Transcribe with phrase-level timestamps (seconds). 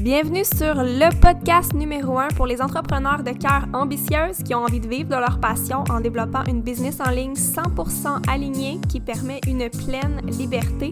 [0.00, 4.80] Bienvenue sur le podcast numéro 1 pour les entrepreneurs de cœur ambitieuses qui ont envie
[4.80, 9.42] de vivre de leur passion en développant une business en ligne 100% alignée qui permet
[9.46, 10.88] une pleine liberté.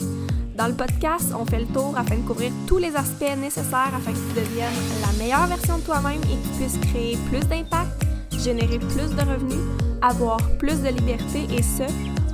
[0.59, 4.13] Dans le podcast, on fait le tour afin de couvrir tous les aspects nécessaires afin
[4.13, 4.69] que tu deviennes
[5.01, 8.05] la meilleure version de toi-même et que tu puisses créer plus d'impact,
[8.39, 9.65] générer plus de revenus,
[10.03, 11.85] avoir plus de liberté et ce,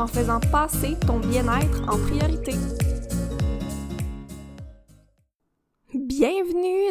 [0.00, 2.54] en faisant passer ton bien-être en priorité.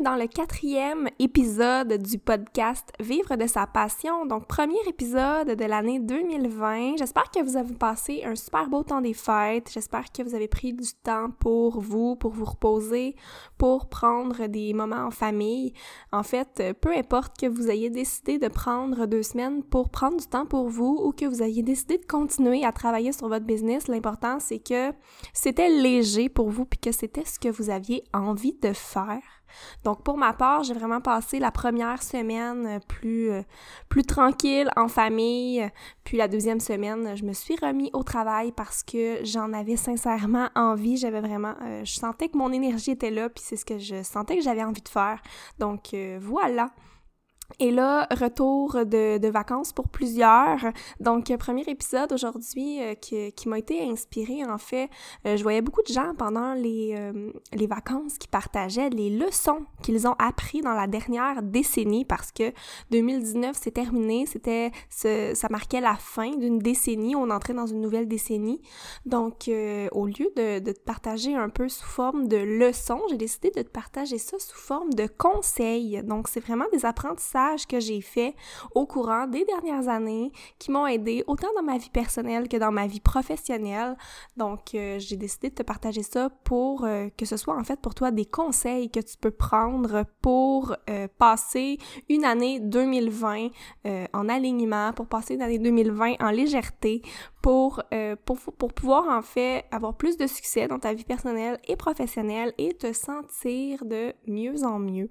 [0.04, 6.00] Dans le quatrième épisode du podcast Vivre de sa passion, donc premier épisode de l'année
[6.00, 6.98] 2020.
[6.98, 9.72] J'espère que vous avez passé un super beau temps des fêtes.
[9.74, 13.16] J'espère que vous avez pris du temps pour vous, pour vous reposer,
[13.58, 15.74] pour prendre des moments en famille.
[16.12, 20.28] En fait, peu importe que vous ayez décidé de prendre deux semaines pour prendre du
[20.28, 23.88] temps pour vous ou que vous ayez décidé de continuer à travailler sur votre business,
[23.88, 24.92] l'important c'est que
[25.34, 29.22] c'était léger pour vous puis que c'était ce que vous aviez envie de faire
[29.84, 33.42] donc pour ma part, j'ai vraiment passé la première semaine euh, plus, euh,
[33.90, 35.68] plus tranquille en famille,
[36.04, 40.50] puis la deuxième semaine, je me suis remis au travail parce que j'en avais sincèrement
[40.56, 43.78] envie, j'avais vraiment, euh, je sentais que mon énergie était là, puis c'est ce que
[43.78, 45.22] je sentais que j'avais envie de faire.
[45.60, 46.72] Donc voilà.
[47.60, 50.60] Et là, retour de, vacances pour plusieurs.
[51.00, 54.44] Donc, premier épisode aujourd'hui euh, qui, m'a été inspiré.
[54.46, 54.90] En fait,
[55.26, 59.66] euh, je voyais beaucoup de gens pendant les, euh, les vacances qui partageaient les leçons
[59.82, 62.52] qu'ils ont appris dans la dernière décennie parce que
[62.92, 64.26] 2019, c'est terminé.
[64.26, 67.16] C'était, ça marquait la fin d'une décennie.
[67.16, 68.62] On entrait dans une nouvelle décennie.
[69.06, 69.50] Donc,
[69.92, 73.62] au lieu de, de te partager un peu sous forme de leçons, j'ai décidé de
[73.62, 76.02] te partager ça sous forme de conseils.
[76.04, 78.36] Donc, c'est vraiment des apprentissages que j'ai fait
[78.74, 82.72] au courant des dernières années qui m'ont aidé autant dans ma vie personnelle que dans
[82.72, 83.96] ma vie professionnelle.
[84.38, 87.80] Donc, euh, j'ai décidé de te partager ça pour euh, que ce soit en fait
[87.80, 91.78] pour toi des conseils que tu peux prendre pour euh, passer
[92.10, 93.50] une année 2020
[94.14, 97.02] en alignement, pour passer une année 2020 en légèreté,
[97.42, 97.84] pour
[98.76, 102.94] pouvoir en fait avoir plus de succès dans ta vie personnelle et professionnelle et te
[102.94, 105.10] sentir de mieux en mieux.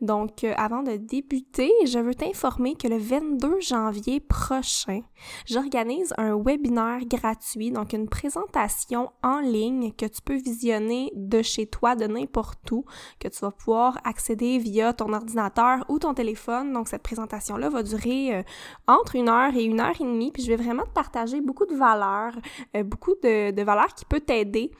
[0.00, 5.02] Donc, euh, avant de débuter, je veux t'informer que le 22 janvier prochain,
[5.46, 11.66] j'organise un webinaire gratuit, donc une présentation en ligne que tu peux visionner de chez
[11.66, 12.84] toi, de n'importe où,
[13.18, 16.72] que tu vas pouvoir accéder via ton ordinateur ou ton téléphone.
[16.72, 18.42] Donc, cette présentation-là va durer euh,
[18.86, 21.66] entre une heure et une heure et demie, puis je vais vraiment te partager beaucoup
[21.66, 22.36] de valeurs,
[22.76, 24.70] euh, beaucoup de, valeurs qui peuvent t'aider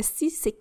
[0.00, 0.56] si c'est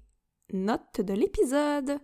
[0.53, 1.99] notes de l'épisode.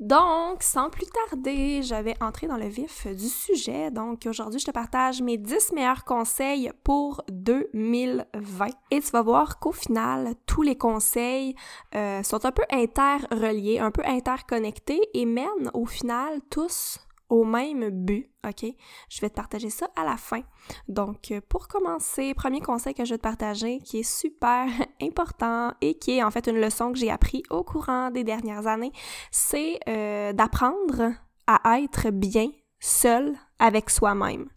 [0.00, 3.90] Donc, sans plus tarder, j'avais entré dans le vif du sujet.
[3.90, 8.66] Donc, aujourd'hui, je te partage mes 10 meilleurs conseils pour 2020.
[8.90, 11.54] Et tu vas voir qu'au final, tous les conseils
[11.94, 16.98] euh, sont un peu interreliés, un peu interconnectés et mènent au final tous
[17.28, 18.66] au même but, OK?
[19.08, 20.42] Je vais te partager ça à la fin.
[20.88, 24.66] Donc, euh, pour commencer, premier conseil que je vais te partager qui est super
[25.02, 28.66] important et qui est en fait une leçon que j'ai appris au courant des dernières
[28.66, 28.92] années,
[29.30, 31.12] c'est euh, d'apprendre
[31.46, 32.50] à être bien
[32.80, 34.48] seul avec soi-même.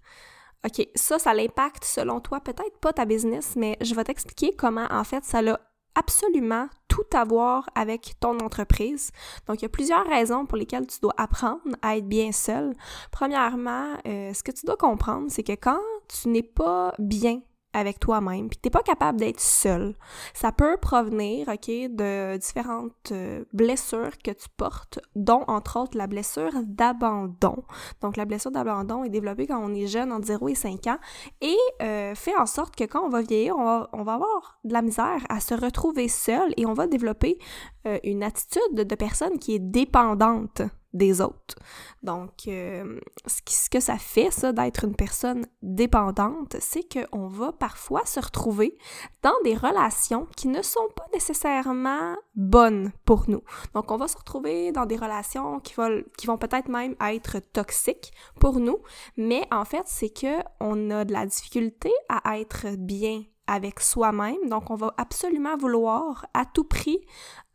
[0.65, 4.87] OK, ça, ça l'impacte selon toi, peut-être pas ta business, mais je vais t'expliquer comment
[4.89, 5.59] en fait ça l'a
[5.95, 7.17] absolument tout
[7.75, 9.11] avec ton entreprise.
[9.47, 12.73] Donc, il y a plusieurs raisons pour lesquelles tu dois apprendre à être bien seul.
[13.11, 17.41] Premièrement, euh, ce que tu dois comprendre, c'est que quand tu n'es pas bien
[17.73, 19.95] avec toi-même, puis t'es pas capable d'être seul.
[20.33, 26.07] Ça peut provenir, ok, de différentes euh, blessures que tu portes, dont entre autres la
[26.07, 27.63] blessure d'abandon.
[28.01, 30.97] Donc la blessure d'abandon est développée quand on est jeune, entre 0 et 5 ans,
[31.41, 34.59] et euh, fait en sorte que quand on va vieillir, on va, on va, avoir
[34.63, 37.37] de la misère à se retrouver seul et on va développer
[37.85, 40.61] euh, une attitude de personne qui est dépendante
[40.93, 41.55] des autres.
[42.03, 48.05] Donc, euh, ce, que ça fait, ça, d'être une personne dépendante, c'est qu'on va parfois
[48.05, 48.77] se retrouver
[49.21, 53.41] dans des relations qui ne sont pas nécessairement bonnes pour nous.
[53.73, 58.59] Donc, on va se retrouver dans des relations qui vont, peut-être même être toxiques pour
[58.59, 58.79] nous,
[59.17, 64.49] mais en fait, c'est que on a de la difficulté à être bien avec soi-même.
[64.49, 66.99] Donc, on va absolument vouloir à tout prix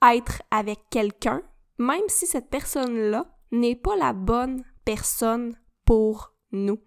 [0.02, 1.42] être avec quelqu'un
[1.82, 6.78] même si cette personne-là n'est pas la bonne personne pour nous.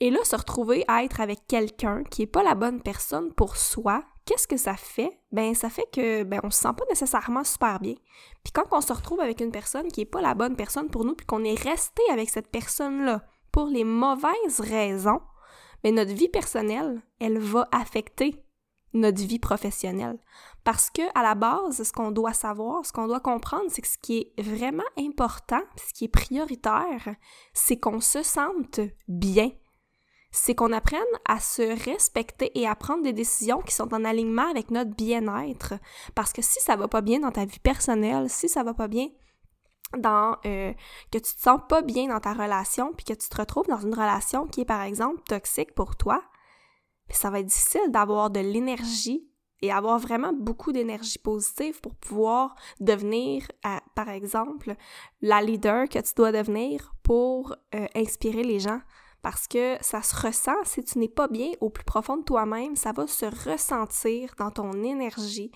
[0.00, 3.56] Et là, se retrouver à être avec quelqu'un qui n'est pas la bonne personne pour
[3.56, 5.20] soi, qu'est-ce que ça fait?
[5.32, 7.94] Ben, ça fait que ben, on se sent pas nécessairement super bien.
[8.42, 11.04] Puis quand on se retrouve avec une personne qui n'est pas la bonne personne pour
[11.04, 13.22] nous, puis qu'on est resté avec cette personne-là
[13.52, 15.20] pour les mauvaises raisons,
[15.82, 18.43] ben, notre vie personnelle, elle va affecter
[18.94, 20.18] notre vie professionnelle.
[20.64, 23.88] Parce que à la base, ce qu'on doit savoir, ce qu'on doit comprendre, c'est que
[23.88, 27.16] ce qui est vraiment important, ce qui est prioritaire,
[27.52, 29.50] c'est qu'on se sente bien.
[30.30, 34.48] C'est qu'on apprenne à se respecter et à prendre des décisions qui sont en alignement
[34.48, 35.74] avec notre bien-être.
[36.14, 38.88] Parce que si ça va pas bien dans ta vie personnelle, si ça va pas
[38.88, 39.08] bien
[39.98, 40.72] dans euh,
[41.12, 43.78] que tu te sens pas bien dans ta relation puis que tu te retrouves dans
[43.78, 46.22] une relation qui est par exemple toxique pour toi,
[47.10, 49.28] ça va être difficile d'avoir de l'énergie
[49.62, 53.46] et avoir vraiment beaucoup d'énergie positive pour pouvoir devenir,
[53.94, 54.74] par exemple,
[55.22, 58.80] la leader que tu dois devenir pour euh, inspirer les gens.
[59.22, 62.76] Parce que ça se ressent, si tu n'es pas bien au plus profond de toi-même,
[62.76, 65.50] ça va se ressentir dans ton énergie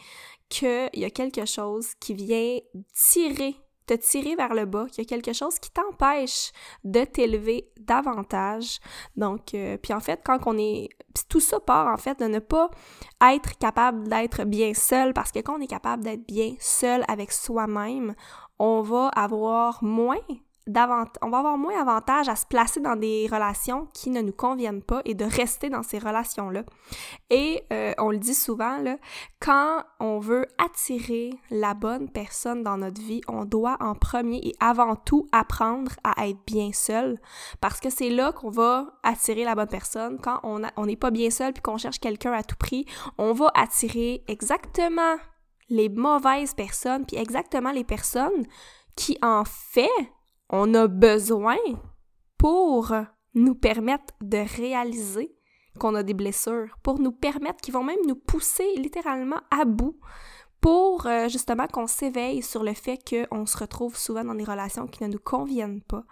[0.48, 2.60] qu'il y a quelque chose qui vient
[2.94, 3.56] tirer
[3.88, 6.52] te tirer vers le bas, qu'il y a quelque chose qui t'empêche
[6.84, 8.78] de t'élever davantage.
[9.16, 10.90] Donc, euh, puis en fait, quand on est...
[11.28, 12.70] tout ça part en fait de ne pas
[13.32, 17.32] être capable d'être bien seul, parce que quand on est capable d'être bien seul avec
[17.32, 18.14] soi-même,
[18.58, 20.18] on va avoir moins
[20.68, 24.82] on va avoir moins avantage à se placer dans des relations qui ne nous conviennent
[24.82, 26.64] pas et de rester dans ces relations-là.
[27.30, 28.78] Et euh, on le dit souvent,
[29.40, 34.54] quand on veut attirer la bonne personne dans notre vie, on doit en premier et
[34.60, 37.18] avant tout apprendre à être bien seul
[37.60, 40.18] parce que c'est là qu'on va attirer la bonne personne.
[40.20, 42.84] Quand on n'est pas bien seul puis qu'on cherche quelqu'un à tout prix,
[43.16, 45.16] on va attirer exactement
[45.70, 48.46] les mauvaises personnes puis exactement les personnes
[48.96, 49.88] qui en fait
[50.50, 51.56] on a besoin
[52.38, 52.94] pour
[53.34, 55.34] nous permettre de réaliser
[55.78, 59.98] qu'on a des blessures, pour nous permettre, qui vont même nous pousser littéralement à bout
[60.60, 64.86] pour euh, justement qu'on s'éveille sur le fait qu'on se retrouve souvent dans des relations
[64.86, 66.04] qui ne nous conviennent pas.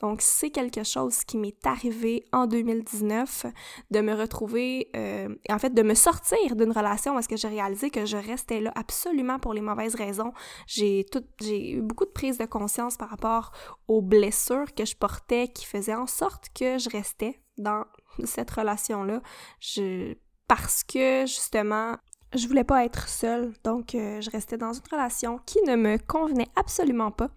[0.00, 3.46] Donc c'est quelque chose qui m'est arrivé en 2019
[3.90, 7.90] de me retrouver, euh, en fait de me sortir d'une relation parce que j'ai réalisé
[7.90, 10.32] que je restais là absolument pour les mauvaises raisons.
[10.66, 11.06] J'ai
[11.40, 13.52] eu beaucoup de prise de conscience par rapport
[13.86, 17.84] aux blessures que je portais qui faisaient en sorte que je restais dans
[18.24, 19.22] cette relation-là.
[19.60, 20.14] Je
[20.48, 21.96] parce que justement
[22.34, 25.98] je voulais pas être seule, donc euh, je restais dans une relation qui ne me
[25.98, 27.28] convenait absolument pas.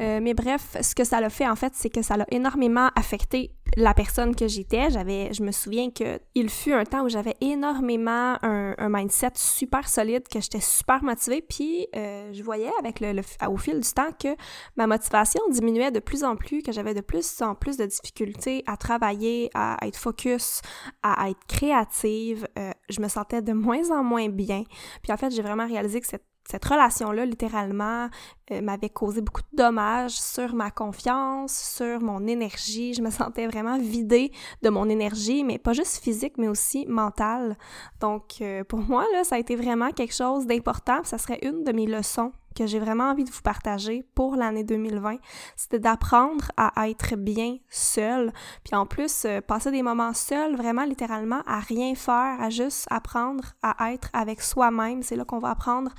[0.00, 2.90] Euh, mais bref, ce que ça l'a fait en fait, c'est que ça l'a énormément
[2.94, 4.90] affecté la personne que j'étais.
[4.90, 9.88] J'avais, je me souviens que il fut un temps où j'avais énormément un, mindset super
[9.88, 14.10] solide, que j'étais super motivée, puis euh, je voyais avec le, au fil du temps
[14.12, 14.28] que
[14.76, 18.64] ma motivation diminuait de plus en plus, que j'avais de plus en plus de difficultés
[18.66, 20.62] à travailler, à être focus,
[21.02, 22.46] à être créative.
[22.88, 24.64] je me sentais de moins en moins bien.
[25.02, 26.24] Puis en fait, j'ai vraiment réalisé que cette,
[26.56, 28.08] relation-là, littéralement,
[28.50, 32.94] euh, m'avait causé beaucoup de dommages sur ma confiance, sur mon énergie.
[32.94, 37.56] Je me sentais vraiment vidée de mon énergie, mais pas juste physique, mais aussi mentale.
[38.00, 41.04] Donc, euh, pour moi, là, ça a été vraiment quelque chose d'important.
[41.04, 44.64] Ça serait une de mes leçons que j'ai vraiment envie de vous partager pour l'année
[44.64, 45.18] 2020,
[45.56, 48.32] c'était d'apprendre à être bien seul.
[48.64, 52.86] Puis en plus, euh, passer des moments seuls, vraiment littéralement à rien faire, à juste
[52.90, 55.02] apprendre à être avec soi-même.
[55.02, 55.92] C'est là qu'on va apprendre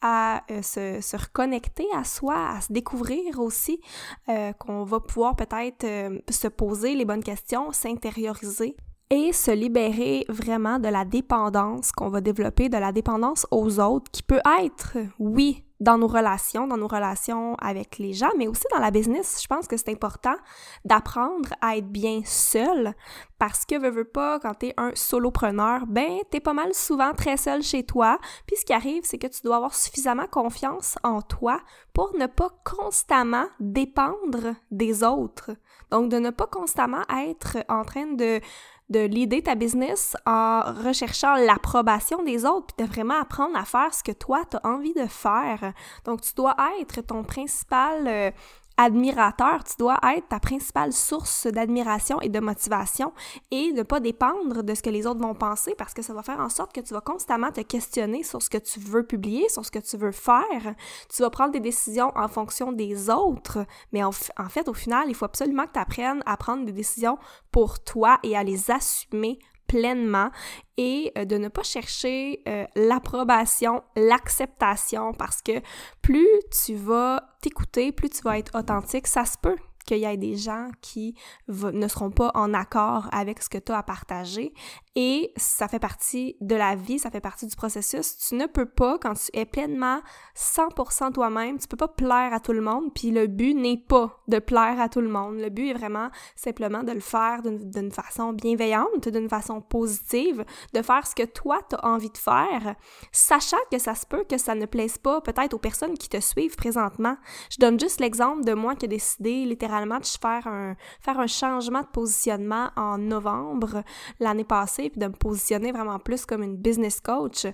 [0.00, 3.80] à euh, se, reconnecter à soi, à se découvrir aussi,
[4.28, 5.86] euh, qu'on va pouvoir peut-être
[6.30, 8.76] se poser les bonnes questions, s'intérioriser
[9.10, 14.10] et se libérer vraiment de la dépendance qu'on va développer, de la dépendance aux autres,
[14.10, 18.64] qui peut être, oui, dans nos relations, dans nos relations avec les gens, mais aussi
[18.72, 19.40] dans la business.
[19.42, 20.36] Je pense que c'est important
[20.84, 22.94] d'apprendre à être bien seul
[23.38, 27.36] parce que, veux, veux pas, quand t'es un solopreneur, ben, t'es pas mal souvent très
[27.36, 28.18] seul chez toi.
[28.46, 31.60] Puis ce qui arrive, c'est que tu dois avoir suffisamment confiance en toi
[31.92, 35.50] pour ne pas constamment dépendre des autres.
[35.90, 38.40] Donc, de ne pas constamment être en train de
[38.88, 43.92] de l'idée ta business en recherchant l'approbation des autres, puis de vraiment apprendre à faire
[43.92, 45.72] ce que toi, tu as envie de faire.
[46.04, 48.30] Donc, tu dois être ton principal euh,
[48.76, 53.12] admirateur, tu dois être ta principale source d'admiration et de motivation
[53.50, 56.22] et ne pas dépendre de ce que les autres vont penser parce que ça va
[56.22, 59.48] faire en sorte que tu vas constamment te questionner sur ce que tu veux publier,
[59.48, 60.74] sur ce que tu veux faire.
[61.08, 65.14] Tu vas prendre des décisions en fonction des autres, mais en, fait, au final, il
[65.14, 67.18] faut absolument que tu apprennes à prendre des décisions
[67.50, 70.30] pour toi et à les assumer pleinement
[70.76, 75.60] et euh, de ne pas chercher euh, l'approbation, l'acceptation parce que
[76.02, 76.28] plus
[76.64, 80.36] tu vas t'écouter, plus tu vas être authentique, ça se peut qu'il y ait des
[80.36, 81.14] gens qui
[81.48, 84.52] ne seront pas en accord avec ce que tu as à partager.
[84.94, 88.16] Et ça fait partie de la vie, ça fait partie du processus.
[88.16, 90.00] Tu ne peux pas, quand tu es pleinement
[90.34, 92.92] 100% toi-même, tu peux pas plaire à tout le monde.
[92.94, 95.36] Puis le but n'est pas de plaire à tout le monde.
[95.36, 100.82] Le but est vraiment simplement de le faire d'une façon bienveillante, d'une façon positive, de
[100.82, 102.74] faire ce que toi, tu as envie de faire,
[103.12, 106.20] sachant que ça se peut que ça ne plaise pas peut-être aux personnes qui te
[106.20, 107.16] suivent présentement.
[107.50, 111.26] Je donne juste l'exemple de moi qui ai décidé littéralement de faire un, faire un
[111.26, 113.82] changement de positionnement en novembre
[114.20, 117.46] l'année passée puis de me positionner vraiment plus comme une business coach.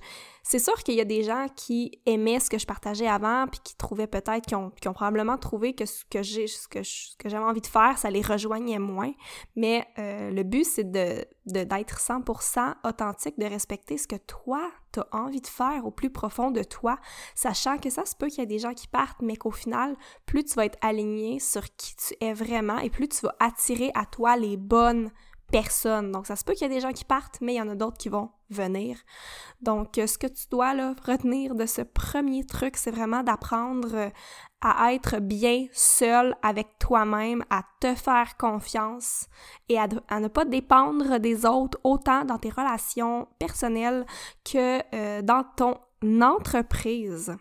[0.44, 3.60] C'est sûr qu'il y a des gens qui aimaient ce que je partageais avant, puis
[3.62, 6.80] qui trouvaient peut-être, qui ont, probablement trouvé que ce que j'ai, ce que,
[7.28, 9.12] j'avais envie de faire, ça les rejoignait moins.
[9.54, 14.98] Mais euh, le but, c'est de, d'être 100% authentique, de respecter ce que toi, tu
[14.98, 16.98] as envie de faire au plus profond de toi,
[17.36, 19.96] sachant que ça se peut qu'il y a des gens qui partent, mais qu'au final,
[20.26, 23.92] plus tu vas être aligné sur qui tu es vraiment et plus tu vas attirer
[23.94, 25.12] à toi les bonnes
[25.52, 26.10] personne.
[26.10, 27.68] Donc, ça se peut qu'il y ait des gens qui partent, mais il y en
[27.68, 28.98] a d'autres qui vont venir.
[29.60, 30.72] Donc, euh, ce que tu dois
[31.06, 34.10] retenir de ce premier truc, c'est vraiment d'apprendre euh,
[34.62, 39.26] à être bien seul avec toi-même, à te faire confiance
[39.68, 39.86] et à,
[40.20, 44.06] ne pas dépendre des autres autant dans tes relations personnelles
[44.44, 45.76] que euh, dans ton
[46.20, 47.36] entreprise.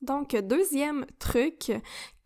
[0.00, 1.72] Donc, deuxième truc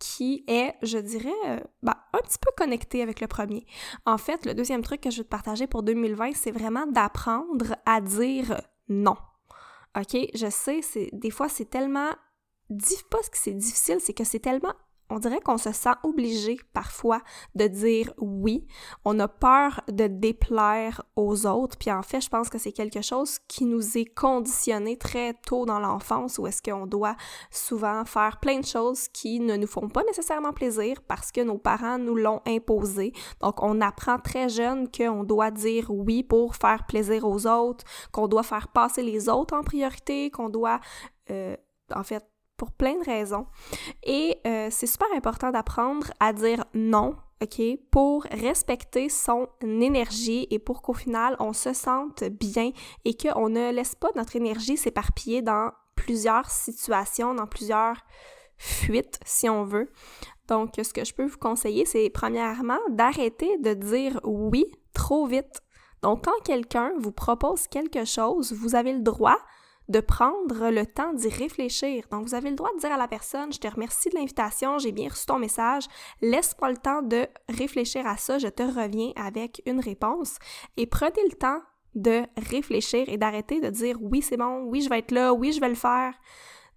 [0.03, 3.65] qui est, je dirais, bah, un petit peu connecté avec le premier.
[4.05, 7.77] En fait, le deuxième truc que je veux te partager pour 2020, c'est vraiment d'apprendre
[7.87, 9.17] à dire non.
[9.97, 10.17] OK?
[10.35, 10.81] Je sais,
[11.13, 12.11] des fois, c'est tellement...
[13.11, 14.75] Pas ce que c'est difficile, c'est que c'est tellement
[15.13, 17.21] on dirait qu'on se sent obligé parfois
[17.55, 18.67] de dire oui.
[19.05, 21.77] On a peur de déplaire aux autres.
[21.77, 25.67] Puis en fait, je pense que c'est quelque chose qui nous est conditionné très tôt
[25.67, 27.17] dans l'enfance où est-ce qu'on doit
[27.51, 31.59] souvent faire plein de choses qui ne nous font pas nécessairement plaisir parce que nos
[31.59, 33.13] parents nous l'ont imposé.
[33.41, 38.29] Donc on apprend très jeune qu'on doit dire oui pour faire plaisir aux autres, qu'on
[38.29, 40.81] doit faire passer les autres en priorité, qu'on doit
[41.31, 41.55] euh,
[41.95, 42.25] en fait
[42.63, 43.49] pour plein de raisons.
[44.05, 50.61] Et euh, c'est super important d'apprendre à dire non, OK, pour respecter son énergie et
[50.61, 52.71] pour qu'au final, on se sente bien
[53.05, 57.97] et qu'on ne laisse pas notre énergie s'éparpiller dans plusieurs situations, dans plusieurs
[58.59, 59.91] fuites, si on veut.
[60.47, 65.63] Donc, ce que je peux vous conseiller, c'est premièrement d'arrêter de dire oui trop vite.
[66.05, 69.39] Donc, quand quelqu'un vous propose quelque chose, vous avez le droit
[69.89, 72.05] de prendre le temps d'y réfléchir.
[72.11, 74.79] Donc, vous avez le droit de dire à la personne, je te remercie de l'invitation,
[74.79, 75.85] j'ai bien reçu ton message,
[76.21, 80.37] laisse-moi le temps de réfléchir à ça, je te reviens avec une réponse.
[80.77, 81.61] Et prenez le temps
[81.95, 85.53] de réfléchir et d'arrêter de dire oui, c'est bon, oui, je vais être là, oui,
[85.53, 86.15] je vais le faire.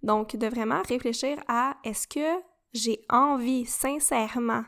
[0.02, 4.64] Donc, de vraiment réfléchir à est-ce que j'ai envie sincèrement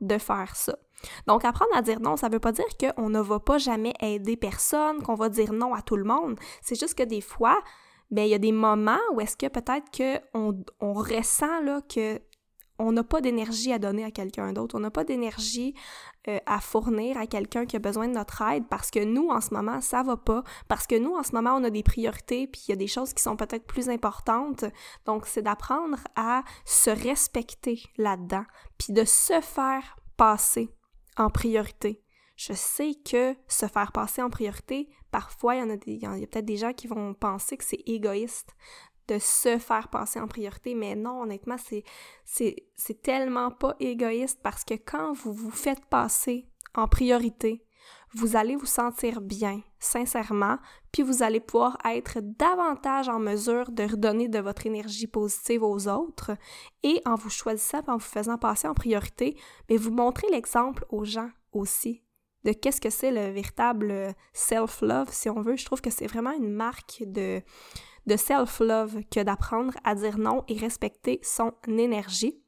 [0.00, 0.76] de faire ça?
[1.26, 3.94] Donc, apprendre à dire non, ça ne veut pas dire qu'on ne va pas jamais
[4.00, 6.38] aider personne, qu'on va dire non à tout le monde.
[6.62, 7.58] C'est juste que des fois,
[8.10, 12.20] ben, il y a des moments où est-ce que peut-être qu'on on ressent là, que
[12.78, 15.74] on n'a pas d'énergie à donner à quelqu'un d'autre, on n'a pas d'énergie
[16.28, 19.40] euh, à fournir à quelqu'un qui a besoin de notre aide parce que nous, en
[19.40, 22.46] ce moment, ça va pas, parce que nous, en ce moment, on a des priorités,
[22.46, 24.64] puis il y a des choses qui sont peut-être plus importantes.
[25.06, 28.44] Donc, c'est d'apprendre à se respecter là-dedans,
[28.76, 30.75] puis de se faire passer
[31.16, 32.02] en priorité.
[32.36, 36.72] Je sais que se faire passer en priorité, parfois, il y a peut-être des gens
[36.74, 38.54] qui vont penser que c'est égoïste
[39.08, 41.84] de se faire passer en priorité, mais non, honnêtement, c'est,
[42.24, 47.65] c'est, c'est tellement pas égoïste parce que quand vous vous faites passer en priorité,
[48.14, 50.58] vous allez vous sentir bien, sincèrement,
[50.92, 55.88] puis vous allez pouvoir être davantage en mesure de redonner de votre énergie positive aux
[55.88, 56.32] autres
[56.82, 59.36] et en vous choisissant, en vous faisant passer en priorité,
[59.68, 62.02] mais vous montrez l'exemple aux gens aussi
[62.46, 65.56] de qu'est-ce que c'est le véritable self-love, si on veut.
[65.56, 67.42] Je trouve que c'est vraiment une marque de,
[68.06, 72.40] de self-love que d'apprendre à dire non et respecter son énergie.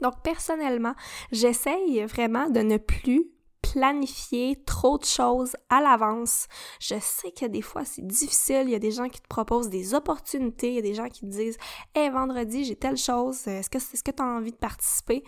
[0.00, 0.94] Donc personnellement,
[1.30, 3.30] j'essaye vraiment de ne plus
[3.62, 6.46] planifier trop de choses à l'avance.
[6.80, 9.70] Je sais que des fois c'est difficile, il y a des gens qui te proposent
[9.70, 11.58] des opportunités, il y a des gens qui te disent
[11.94, 15.24] "Hey, vendredi, j'ai telle chose, est-ce que est-ce que tu as envie de participer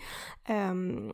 [0.49, 1.11] euh,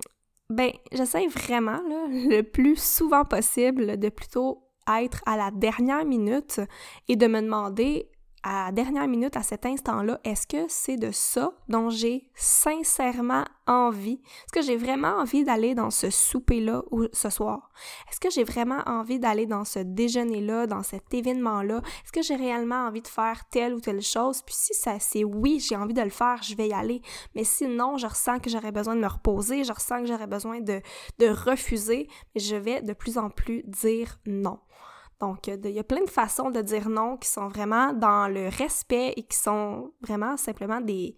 [0.51, 4.67] ben, j'essaie vraiment, le plus souvent possible, de plutôt
[4.99, 6.59] être à la dernière minute
[7.07, 8.09] et de me demander
[8.43, 14.19] à dernière minute, à cet instant-là, est-ce que c'est de ça dont j'ai sincèrement envie?
[14.45, 16.83] Est-ce que j'ai vraiment envie d'aller dans ce souper-là
[17.13, 17.71] ce soir?
[18.10, 21.81] Est-ce que j'ai vraiment envie d'aller dans ce déjeuner-là, dans cet événement-là?
[22.03, 24.41] Est-ce que j'ai réellement envie de faire telle ou telle chose?
[24.41, 27.01] Puis si ça c'est oui, j'ai envie de le faire, je vais y aller.
[27.36, 30.62] Mais sinon, je ressens que j'aurais besoin de me reposer, je ressens que j'aurais besoin
[30.62, 30.81] de,
[31.19, 34.60] de refuser, mais je vais de plus en plus dire non.
[35.21, 38.49] Donc, il y a plein de façons de dire non qui sont vraiment dans le
[38.49, 41.15] respect et qui sont vraiment simplement des...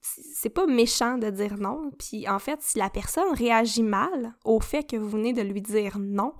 [0.00, 1.90] C'est pas méchant de dire non.
[1.98, 5.60] Puis en fait, si la personne réagit mal au fait que vous venez de lui
[5.60, 6.32] dire non,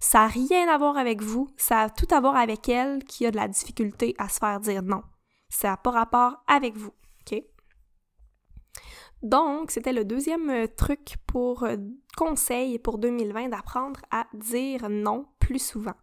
[0.00, 3.26] ça n'a rien à voir avec vous, ça a tout à voir avec elle qui
[3.26, 5.02] a de la difficulté à se faire dire non.
[5.50, 7.42] Ça n'a pas rapport avec vous, OK?
[9.22, 11.76] Donc, c'était le deuxième truc pour euh,
[12.16, 15.94] conseil pour 2020 d'apprendre à dire non plus souvent.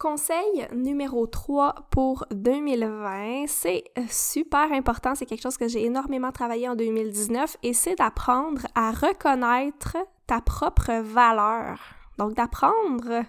[0.00, 6.32] Conseil numéro 3 pour 2020, c'est euh, super important, c'est quelque chose que j'ai énormément
[6.32, 11.78] travaillé en 2019 et c'est d'apprendre à reconnaître ta propre valeur.
[12.16, 13.26] Donc d'apprendre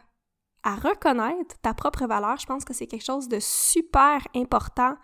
[0.63, 4.95] à reconnaître ta propre valeur, je pense que c'est quelque chose de super important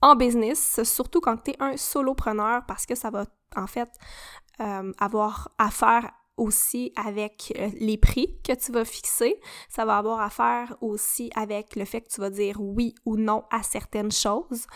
[0.00, 3.24] en business, surtout quand tu es un solopreneur parce que ça va
[3.56, 3.90] en fait
[4.60, 9.38] euh, avoir affaire aussi avec euh, les prix que tu vas fixer.
[9.68, 13.16] Ça va avoir à faire aussi avec le fait que tu vas dire oui ou
[13.16, 14.66] non à certaines choses.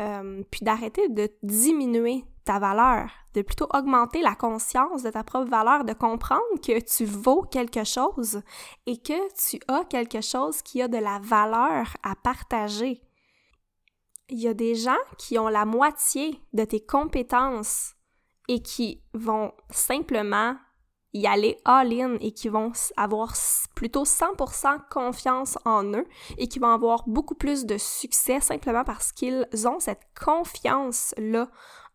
[0.00, 5.50] Euh, puis d'arrêter de diminuer ta valeur, de plutôt augmenter la conscience de ta propre
[5.50, 8.40] valeur, de comprendre que tu vaux quelque chose
[8.86, 13.02] et que tu as quelque chose qui a de la valeur à partager.
[14.30, 17.94] Il y a des gens qui ont la moitié de tes compétences
[18.48, 20.56] et qui vont simplement
[21.14, 23.34] y aller all-in et qui vont avoir
[23.74, 29.12] plutôt 100% confiance en eux et qui vont avoir beaucoup plus de succès simplement parce
[29.12, 31.48] qu'ils ont cette confiance-là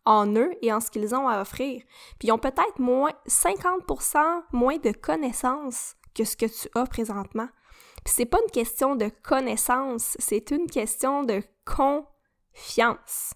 [0.04, 1.82] en eux et en ce qu'ils ont à offrir.
[2.18, 7.48] Puis ils ont peut-être moins 50% moins de connaissances que ce que tu as présentement.
[8.04, 13.34] Puis c'est pas une question de connaissance, c'est une question de confiance.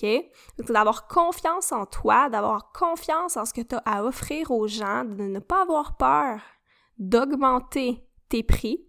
[0.00, 0.24] OK?
[0.68, 5.04] D'avoir confiance en toi, d'avoir confiance en ce que tu as à offrir aux gens,
[5.04, 6.40] de ne pas avoir peur
[6.98, 8.86] d'augmenter tes prix,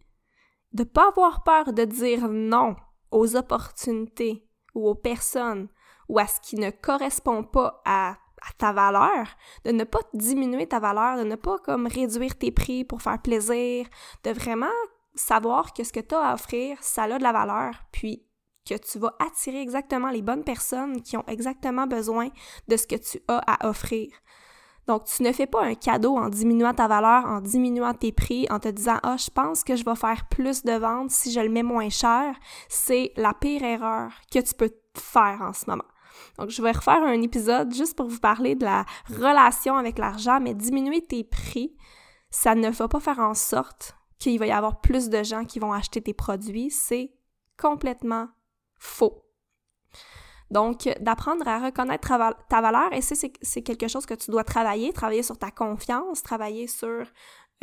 [0.74, 2.76] de ne pas avoir peur de dire non
[3.12, 5.68] aux opportunités ou aux personnes
[6.08, 9.28] ou à ce qui ne correspond pas à, à ta valeur,
[9.66, 13.22] de ne pas diminuer ta valeur, de ne pas comme réduire tes prix pour faire
[13.22, 13.86] plaisir,
[14.24, 14.68] de vraiment
[15.14, 18.26] savoir que ce que tu as à offrir, ça a de la valeur, puis
[18.70, 22.30] que tu vas attirer exactement les bonnes personnes qui ont exactement besoin
[22.68, 24.10] de ce que tu as à offrir.
[24.88, 28.48] Donc, tu ne fais pas un cadeau en diminuant ta valeur, en diminuant tes prix,
[28.50, 31.40] en te disant Ah, je pense que je vais faire plus de ventes si je
[31.40, 32.36] le mets moins cher.
[32.70, 35.84] C'est la pire erreur que tu peux faire en ce moment.
[36.40, 40.40] Donc, je vais refaire un épisode juste pour vous parler de la relation avec l'argent,
[40.42, 41.76] mais diminuer tes prix,
[42.32, 45.60] ça ne va pas faire en sorte qu'il va y avoir plus de gens qui
[45.60, 46.72] vont acheter tes produits.
[46.72, 47.14] C'est
[47.58, 48.28] complètement
[48.80, 49.26] faux.
[50.52, 52.08] Donc, d'apprendre à reconnaître
[52.50, 56.66] ta valeur, et c'est quelque chose que tu dois travailler, travailler sur ta confiance, travailler
[56.66, 57.06] sur,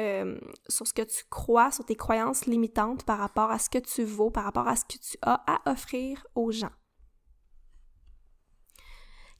[0.00, 3.78] euh, sur ce que tu crois, sur tes croyances limitantes par rapport à ce que
[3.78, 6.70] tu vaux, par rapport à ce que tu as à offrir aux gens.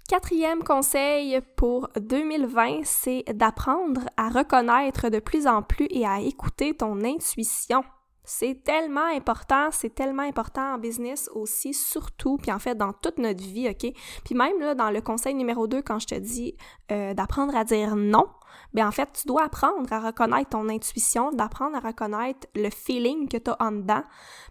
[0.09, 6.77] Quatrième conseil pour 2020, c'est d'apprendre à reconnaître de plus en plus et à écouter
[6.77, 7.83] ton intuition.
[8.29, 13.19] C'est tellement important, c'est tellement important en business aussi, surtout, puis en fait dans toute
[13.19, 13.93] notre vie, OK?
[14.25, 16.57] Puis même là, dans le conseil numéro 2, quand je te dis
[16.91, 18.27] euh, d'apprendre à dire non,
[18.75, 23.29] bien en fait, tu dois apprendre à reconnaître ton intuition, d'apprendre à reconnaître le feeling
[23.29, 24.03] que tu as en dedans,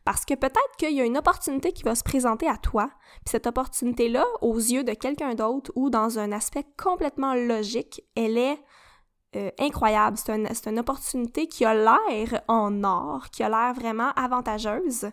[0.05, 2.89] parce que peut-être qu'il y a une opportunité qui va se présenter à toi,
[3.25, 8.38] puis cette opportunité-là, aux yeux de quelqu'un d'autre ou dans un aspect complètement logique, elle
[8.38, 8.57] est
[9.36, 10.17] euh, incroyable.
[10.17, 15.10] C'est une, une opportunité qui a l'air en or, qui a l'air vraiment avantageuse.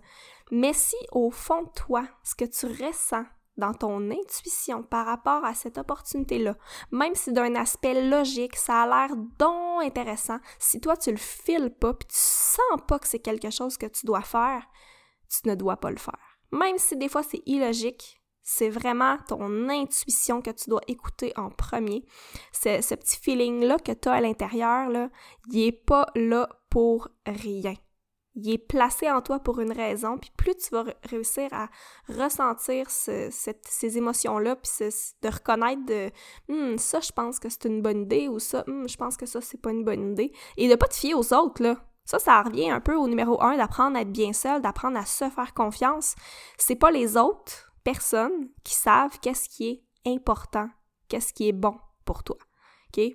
[0.50, 3.24] Mais si au fond de toi, ce que tu ressens
[3.56, 6.56] dans ton intuition par rapport à cette opportunité-là,
[6.90, 11.70] même si d'un aspect logique, ça a l'air donc intéressant, si toi tu le files
[11.70, 14.62] pas, puis tu sens pas que c'est quelque chose que tu dois faire,
[15.28, 16.38] tu ne dois pas le faire.
[16.50, 18.21] Même si des fois c'est illogique,
[18.54, 22.04] c'est vraiment ton intuition que tu dois écouter en premier.
[22.52, 24.90] Ce, ce petit feeling-là que tu as à l'intérieur,
[25.50, 27.74] il est pas là pour rien.
[28.34, 31.68] Il est placé en toi pour une raison, puis plus tu vas réussir à
[32.08, 34.88] ressentir ces émotions-là, puis
[35.22, 36.10] de reconnaître de
[36.48, 39.26] hum, ça, je pense que c'est une bonne idée, ou ça, hum, je pense que
[39.26, 41.76] ça, c'est pas une bonne idée, et de pas te fier aux autres.
[42.04, 45.04] Ça, ça revient un peu au numéro un, d'apprendre à être bien seul, d'apprendre à
[45.04, 46.14] se faire confiance.
[46.58, 50.68] C'est pas les autres personnes qui savent qu'est-ce qui est important,
[51.08, 52.36] qu'est-ce qui est bon pour toi.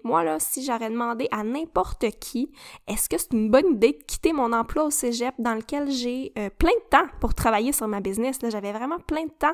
[0.03, 2.51] Moi, là, si j'aurais demandé à n'importe qui,
[2.87, 6.33] est-ce que c'est une bonne idée de quitter mon emploi au cégep dans lequel j'ai
[6.37, 8.41] euh, plein de temps pour travailler sur ma business?
[8.41, 9.53] Là, j'avais vraiment plein de temps.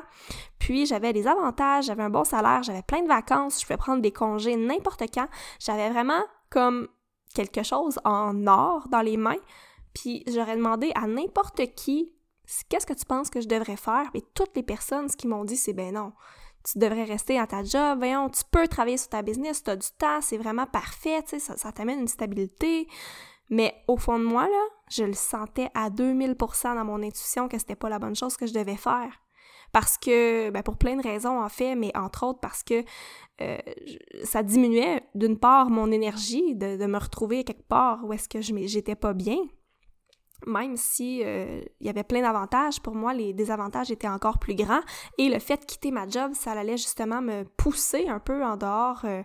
[0.58, 4.00] Puis, j'avais des avantages, j'avais un bon salaire, j'avais plein de vacances, je pouvais prendre
[4.00, 5.28] des congés n'importe quand.
[5.58, 6.88] J'avais vraiment comme
[7.34, 9.40] quelque chose en or dans les mains.
[9.92, 12.12] Puis, j'aurais demandé à n'importe qui
[12.68, 14.08] qu'est-ce que tu penses que je devrais faire?
[14.14, 16.12] Et toutes les personnes, ce qu'ils m'ont dit, c'est ben non
[16.64, 19.76] tu devrais rester à ta job, voyons, tu peux travailler sur ta business, tu as
[19.76, 22.88] du temps, c'est vraiment parfait, tu ça, t'amène une stabilité.
[23.50, 27.58] Mais au fond de moi, là, je le sentais à 2000% dans mon intuition que
[27.58, 29.20] c'était pas la bonne chose que je devais faire.
[29.72, 32.84] Parce que, ben pour plein de raisons en fait, mais entre autres parce que
[33.40, 33.58] euh,
[34.22, 38.40] ça diminuait d'une part mon énergie de, de, me retrouver quelque part où est-ce que
[38.40, 39.36] j'étais pas bien,
[40.46, 44.54] même si euh, il y avait plein d'avantages, pour moi, les désavantages étaient encore plus
[44.54, 44.82] grands.
[45.18, 48.56] Et le fait de quitter ma job, ça allait justement me pousser un peu en
[48.56, 49.22] dehors, euh,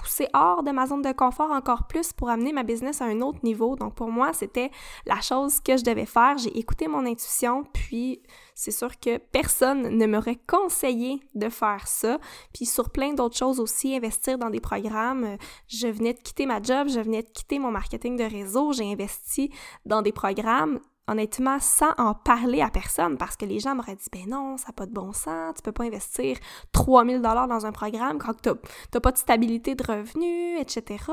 [0.00, 3.20] pousser hors de ma zone de confort encore plus pour amener ma business à un
[3.20, 3.76] autre niveau.
[3.76, 4.70] Donc pour moi, c'était
[5.04, 6.38] la chose que je devais faire.
[6.38, 8.22] J'ai écouté mon intuition, puis
[8.54, 12.18] c'est sûr que personne ne m'aurait conseillé de faire ça.
[12.54, 15.36] Puis sur plein d'autres choses aussi, investir dans des programmes.
[15.68, 18.90] Je venais de quitter ma job, je venais de quitter mon marketing de réseau, j'ai
[18.90, 19.52] investi
[19.84, 24.08] dans des programmes honnêtement, sans en parler à personne, parce que les gens m'auraient dit,
[24.12, 26.36] ben non, ça n'a pas de bon sens, tu peux pas investir
[26.72, 31.04] 3000 dollars dans un programme quand tu n'as pas de stabilité de revenus, etc.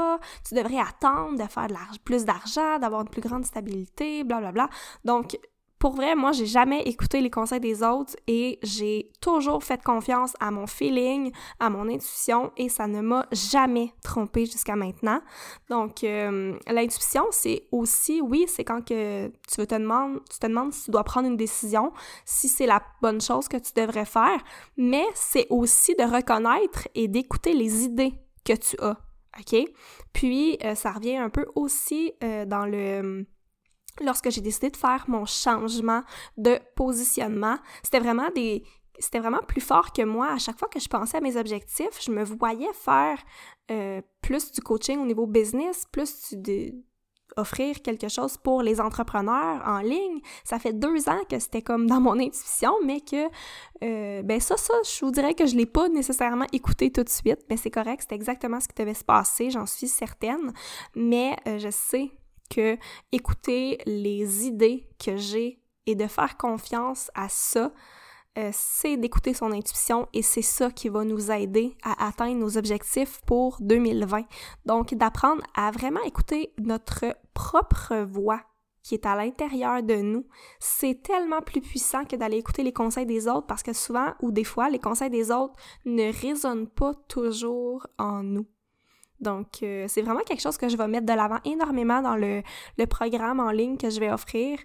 [0.47, 1.67] Tu devrais attendre de faire
[2.03, 4.51] plus d'argent, d'avoir une plus grande stabilité, blablabla.
[4.51, 5.13] Bla, bla.
[5.13, 5.37] Donc,
[5.79, 10.33] pour vrai, moi, j'ai jamais écouté les conseils des autres et j'ai toujours fait confiance
[10.39, 15.21] à mon feeling, à mon intuition et ça ne m'a jamais trompé jusqu'à maintenant.
[15.69, 20.73] Donc, euh, l'intuition, c'est aussi, oui, c'est quand que tu te demandes, tu te demandes
[20.73, 21.91] si tu dois prendre une décision,
[22.25, 24.43] si c'est la bonne chose que tu devrais faire,
[24.77, 28.13] mais c'est aussi de reconnaître et d'écouter les idées
[28.43, 28.97] que tu as.
[29.39, 29.63] OK?
[30.13, 33.27] Puis, euh, ça revient un peu aussi euh, dans le
[34.01, 36.03] lorsque j'ai décidé de faire mon changement
[36.37, 38.63] de positionnement, c'était vraiment des
[38.99, 40.29] c'était vraiment plus fort que moi.
[40.31, 43.19] À chaque fois que je pensais à mes objectifs, je me voyais faire
[43.69, 46.73] euh, plus du coaching au niveau business, plus du,
[47.35, 50.19] offrir quelque chose pour les entrepreneurs en ligne.
[50.43, 53.27] Ça fait deux ans que c'était comme dans mon intuition, mais que,
[53.83, 57.09] euh, ben ça, ça, je vous dirais que je l'ai pas nécessairement écouté tout de
[57.09, 60.53] suite, mais c'est correct, c'est exactement ce qui devait se passer, j'en suis certaine,
[60.95, 62.11] mais euh, je sais
[62.49, 62.77] que
[63.11, 67.71] écouter les idées que j'ai et de faire confiance à ça,
[68.37, 72.57] euh, c'est d'écouter son intuition et c'est ça qui va nous aider à atteindre nos
[72.57, 74.25] objectifs pour 2020.
[74.65, 78.41] Donc, d'apprendre à vraiment écouter notre propre voix
[78.83, 80.25] qui est à l'intérieur de nous,
[80.59, 84.31] c'est tellement plus puissant que d'aller écouter les conseils des autres parce que souvent ou
[84.31, 85.55] des fois, les conseils des autres
[85.85, 88.45] ne résonnent pas toujours en nous.
[89.19, 92.41] Donc, euh, c'est vraiment quelque chose que je vais mettre de l'avant énormément dans le,
[92.87, 94.59] programme en ligne que je vais offrir.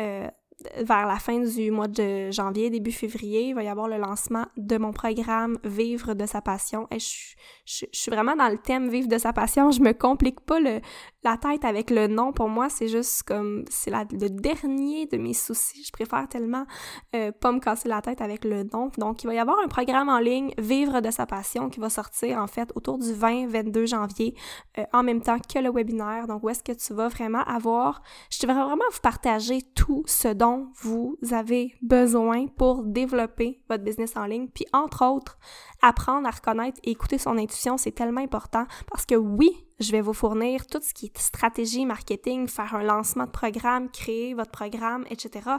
[0.00, 0.28] Euh,
[0.76, 4.46] vers la fin du mois de janvier, début février, il va y avoir le lancement
[4.56, 6.86] de mon programme Vivre de sa passion.
[6.90, 7.34] Et je,
[7.66, 9.72] je, suis vraiment dans le thème Vivre de sa passion.
[9.72, 10.80] Je me complique pas le,
[11.24, 12.32] la tête avec le nom.
[12.32, 15.82] Pour moi, c'est juste comme, c'est le dernier de mes soucis.
[15.84, 16.66] Je préfère tellement
[17.14, 18.90] euh, pas me casser la tête avec le nom.
[18.98, 21.88] Donc, il va y avoir un programme en ligne Vivre de sa passion qui va
[21.88, 24.34] sortir en fait autour du 20-22 janvier
[24.78, 26.26] euh, en même temps que le webinaire.
[26.26, 30.28] Donc, où est-ce que tu vas vraiment avoir, je devrais vraiment vous partager tout ce
[30.28, 34.48] dont vous avez besoin pour développer votre business en ligne.
[34.48, 35.38] Puis entre autres,
[35.82, 40.00] apprendre à reconnaître et écouter son intuition, c'est tellement important parce que oui, je vais
[40.00, 44.50] vous fournir tout ce qui est stratégie, marketing, faire un lancement de programme, créer votre
[44.50, 45.50] programme, etc.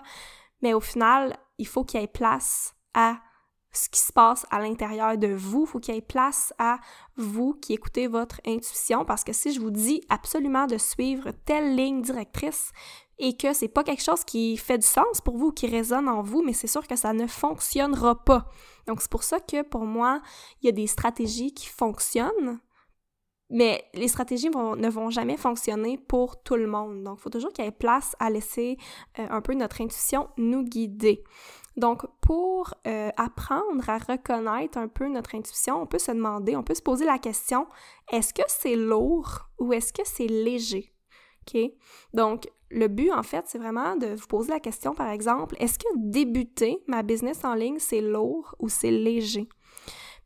[0.61, 3.17] Mais au final, il faut qu'il y ait place à
[3.71, 5.65] ce qui se passe à l'intérieur de vous.
[5.65, 6.79] Il faut qu'il y ait place à
[7.17, 11.75] vous qui écoutez votre intuition parce que si je vous dis absolument de suivre telle
[11.75, 12.71] ligne directrice
[13.17, 16.21] et que c'est pas quelque chose qui fait du sens pour vous, qui résonne en
[16.21, 18.49] vous, mais c'est sûr que ça ne fonctionnera pas.
[18.87, 20.21] Donc c'est pour ça que pour moi,
[20.61, 22.59] il y a des stratégies qui fonctionnent,
[23.49, 27.03] mais les stratégies ne vont jamais fonctionner pour tout le monde.
[27.03, 28.77] Donc, il faut toujours qu'il y ait place à laisser
[29.19, 31.23] euh, un peu notre intuition nous guider.
[31.77, 36.63] Donc, pour euh, apprendre à reconnaître un peu notre intuition, on peut se demander, on
[36.63, 37.67] peut se poser la question,
[38.11, 40.93] est-ce que c'est lourd ou est-ce que c'est léger?
[41.47, 41.59] OK?
[42.13, 45.77] Donc, le but, en fait, c'est vraiment de vous poser la question, par exemple, est-ce
[45.77, 49.47] que débuter ma business en ligne, c'est lourd ou c'est léger?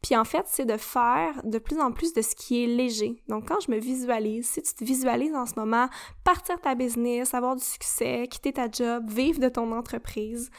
[0.02, 3.22] Puis en fait, c'est de faire de plus en plus de ce qui est léger.
[3.28, 5.90] Donc quand je me visualise, si tu te visualises en ce moment,
[6.24, 10.50] partir ta business, avoir du succès, quitter ta job, vivre de ton entreprise,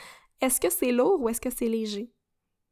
[0.41, 2.11] est-ce que c'est lourd ou est-ce que c'est léger?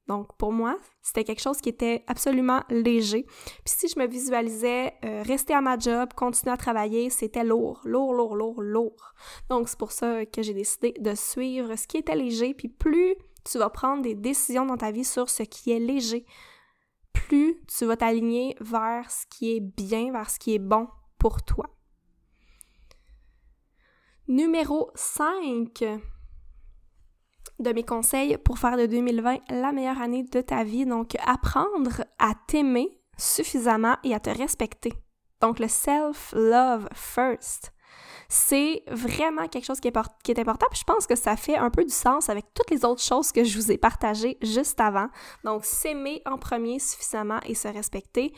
[0.09, 3.25] Donc, pour moi, c'était quelque chose qui était absolument léger.
[3.25, 7.83] Puis si je me visualisais euh, rester à ma job, continuer à travailler, c'était lourd,
[7.85, 9.13] lourd, lourd, lourd, lourd.
[9.51, 12.55] Donc, c'est pour ça que j'ai décidé de suivre ce qui était léger.
[12.55, 16.25] Puis plus tu vas prendre des décisions dans ta vie sur ce qui est léger,
[17.27, 21.43] plus tu vas t'aligner vers ce qui est bien, vers ce qui est bon pour
[21.43, 21.67] toi.
[24.29, 25.85] Numéro 5
[27.59, 30.87] de mes conseils pour faire de 2020 la meilleure année de ta vie.
[30.87, 34.93] Donc, apprendre à t'aimer suffisamment et à te respecter.
[35.41, 37.73] Donc, le self-love first
[38.29, 40.67] c'est vraiment quelque chose qui est, important.
[40.73, 43.45] Je pense que ça fait un peu du sens avec toutes les autres choses que
[43.45, 45.09] je vous ai partagées juste avant.
[45.45, 48.33] Donc, s'aimer en premier suffisamment et se respecter.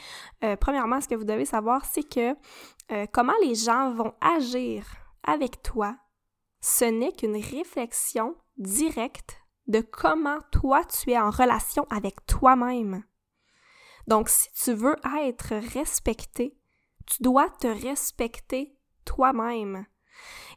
[0.45, 2.35] Euh, premièrement, ce que vous devez savoir, c'est que
[2.93, 4.87] euh, comment les gens vont agir
[5.25, 5.97] avec toi,
[6.61, 13.05] ce n'est qu'une réflexion directe de comment toi tu es en relation avec toi-même.
[14.07, 16.57] Donc, si tu veux être respecté,
[17.07, 18.77] tu dois te respecter
[19.17, 19.87] toi-même.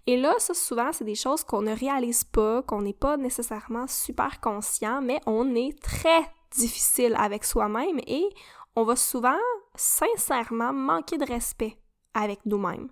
[0.06, 3.88] Et là, ça souvent, c'est des choses qu'on ne réalise pas, qu'on n'est pas nécessairement
[3.88, 6.22] super conscient, mais on est très
[6.56, 8.26] difficile avec soi-même et
[8.76, 9.40] on va souvent,
[9.76, 11.78] sincèrement, manquer de respect
[12.14, 12.90] avec nous-mêmes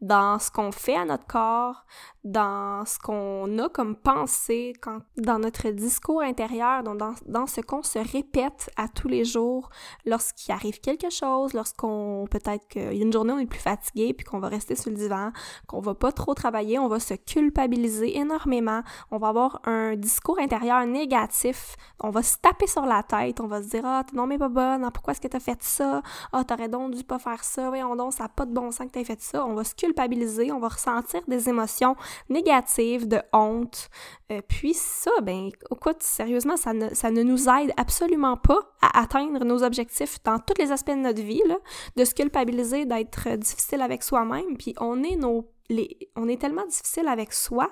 [0.00, 1.84] dans ce qu'on fait à notre corps,
[2.24, 4.74] dans ce qu'on a comme pensée,
[5.16, 9.70] dans notre discours intérieur, dans, ce qu'on se répète à tous les jours
[10.04, 13.60] lorsqu'il arrive quelque chose, lorsqu'on peut-être qu'il y a une journée où on est plus
[13.60, 15.32] fatigué puis qu'on va rester sur le divan,
[15.66, 20.38] qu'on va pas trop travailler, on va se culpabiliser énormément, on va avoir un discours
[20.38, 24.26] intérieur négatif, on va se taper sur la tête, on va se dire ah non
[24.26, 27.18] mais pas bonne, ah, pourquoi est-ce que t'as fait ça, ah t'aurais donc dû pas
[27.18, 29.74] faire ça, voyons donc ça n'a pas de bon sens que t'aies fait ça, se
[29.74, 31.96] culpabiliser, on va ressentir des émotions
[32.28, 33.88] négatives de honte.
[34.30, 39.00] Euh, puis ça, ben, écoute, sérieusement, ça ne, ça ne nous aide absolument pas à
[39.00, 41.56] atteindre nos objectifs dans tous les aspects de notre vie, là,
[41.96, 44.56] de se culpabiliser, d'être difficile avec soi-même.
[44.56, 47.70] Puis on est nos, les, on est tellement difficile avec soi,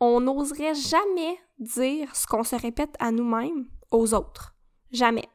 [0.00, 4.54] on n'oserait jamais dire ce qu'on se répète à nous-mêmes aux autres.
[4.90, 5.28] Jamais.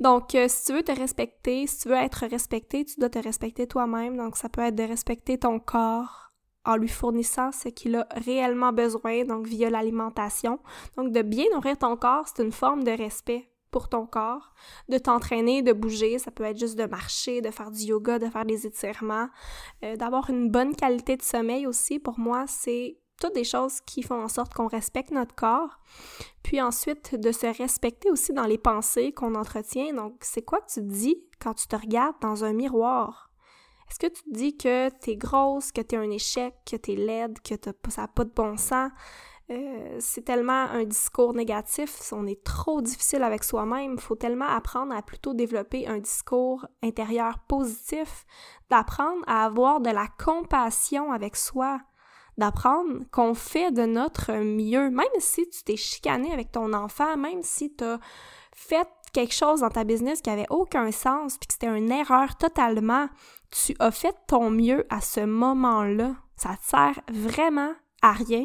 [0.00, 3.18] Donc, euh, si tu veux te respecter, si tu veux être respecté, tu dois te
[3.18, 4.16] respecter toi-même.
[4.16, 6.32] Donc, ça peut être de respecter ton corps
[6.64, 10.58] en lui fournissant ce qu'il a réellement besoin, donc via l'alimentation.
[10.96, 14.52] Donc, de bien nourrir ton corps, c'est une forme de respect pour ton corps,
[14.88, 18.28] de t'entraîner, de bouger, ça peut être juste de marcher, de faire du yoga, de
[18.28, 19.28] faire des étirements,
[19.82, 21.98] euh, d'avoir une bonne qualité de sommeil aussi.
[21.98, 25.78] Pour moi, c'est toutes des choses qui font en sorte qu'on respecte notre corps.
[26.42, 29.92] Puis ensuite, de se respecter aussi dans les pensées qu'on entretient.
[29.94, 33.30] Donc, c'est quoi que tu dis quand tu te regardes dans un miroir?
[33.90, 37.38] Est-ce que tu te dis que t'es grosse, que t'es un échec, que t'es laide,
[37.40, 37.54] que
[37.88, 38.90] ça n'a pas de bon sens?
[39.50, 44.46] Euh, c'est tellement un discours négatif, on est trop difficile avec soi-même, il faut tellement
[44.46, 48.24] apprendre à plutôt développer un discours intérieur positif,
[48.70, 51.78] d'apprendre à avoir de la compassion avec soi,
[52.38, 57.42] d'apprendre qu'on fait de notre mieux, même si tu t'es chicané avec ton enfant, même
[57.42, 57.98] si tu as
[58.54, 62.36] fait quelque chose dans ta business qui avait aucun sens, puis que c'était une erreur
[62.36, 63.08] totalement,
[63.50, 66.16] tu as fait ton mieux à ce moment-là.
[66.36, 68.44] Ça te sert vraiment à rien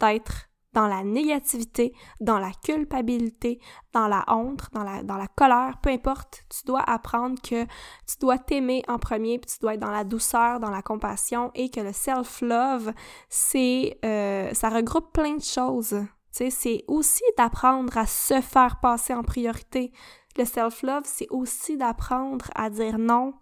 [0.00, 3.60] d'être dans la négativité, dans la culpabilité,
[3.92, 8.16] dans la honte, dans la, dans la colère, peu importe, tu dois apprendre que tu
[8.20, 11.70] dois t'aimer en premier, puis tu dois être dans la douceur, dans la compassion, et
[11.70, 12.92] que le self-love,
[13.28, 15.96] c'est, euh, ça regroupe plein de choses.
[16.32, 19.92] Tu sais, c'est aussi d'apprendre à se faire passer en priorité.
[20.36, 23.34] Le self-love, c'est aussi d'apprendre à dire non,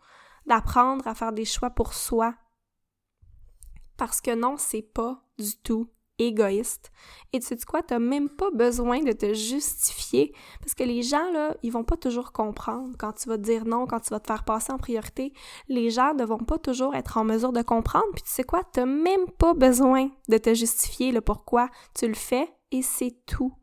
[0.45, 2.35] d'apprendre à faire des choix pour soi.
[3.97, 6.91] Parce que non, c'est pas du tout égoïste.
[7.33, 11.31] Et tu sais quoi, t'as même pas besoin de te justifier parce que les gens,
[11.33, 14.21] là, ils vont pas toujours comprendre quand tu vas te dire non, quand tu vas
[14.21, 15.33] te faire passer en priorité.
[15.69, 18.07] Les gens ne vont pas toujours être en mesure de comprendre.
[18.15, 22.15] Puis tu sais quoi, t'as même pas besoin de te justifier le pourquoi tu le
[22.15, 23.55] fais et c'est tout.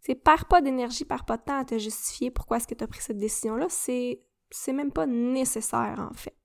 [0.00, 2.84] C'est perds pas d'énergie, perds pas de temps à te justifier pourquoi est-ce que tu
[2.84, 3.66] as pris cette décision-là.
[3.68, 6.36] C'est, c'est même pas nécessaire, en fait.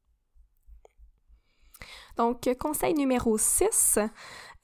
[2.18, 4.00] Donc, conseil numéro 6,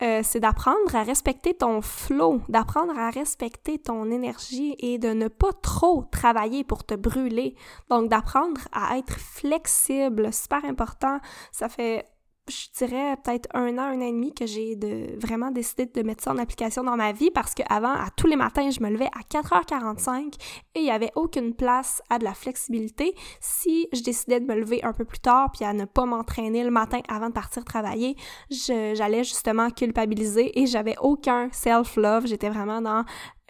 [0.04, 5.28] euh, c'est d'apprendre à respecter ton flow, d'apprendre à respecter ton énergie et de ne
[5.28, 7.56] pas trop travailler pour te brûler.
[7.90, 11.20] Donc, d'apprendre à être flexible, super important.
[11.52, 12.06] Ça fait
[12.48, 16.02] je dirais peut-être un an, un an et demi que j'ai de vraiment décidé de
[16.02, 18.90] mettre ça en application dans ma vie parce qu'avant, à tous les matins, je me
[18.90, 20.34] levais à 4h45
[20.76, 23.14] et il n'y avait aucune place à de la flexibilité.
[23.40, 26.64] Si je décidais de me lever un peu plus tard puis à ne pas m'entraîner
[26.64, 28.16] le matin avant de partir travailler,
[28.50, 32.28] j'allais justement culpabiliser et j'avais aucun self-love.
[32.28, 33.04] J'étais vraiment dans